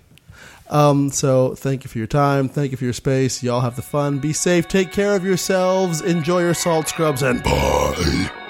[0.71, 1.11] Um.
[1.11, 2.49] So thank you for your time.
[2.49, 3.43] Thank you for your space.
[3.43, 4.19] Y'all have the fun.
[4.19, 4.67] Be safe.
[4.69, 6.01] Take care of yourselves.
[6.01, 8.44] Enjoy your salt scrubs and bye.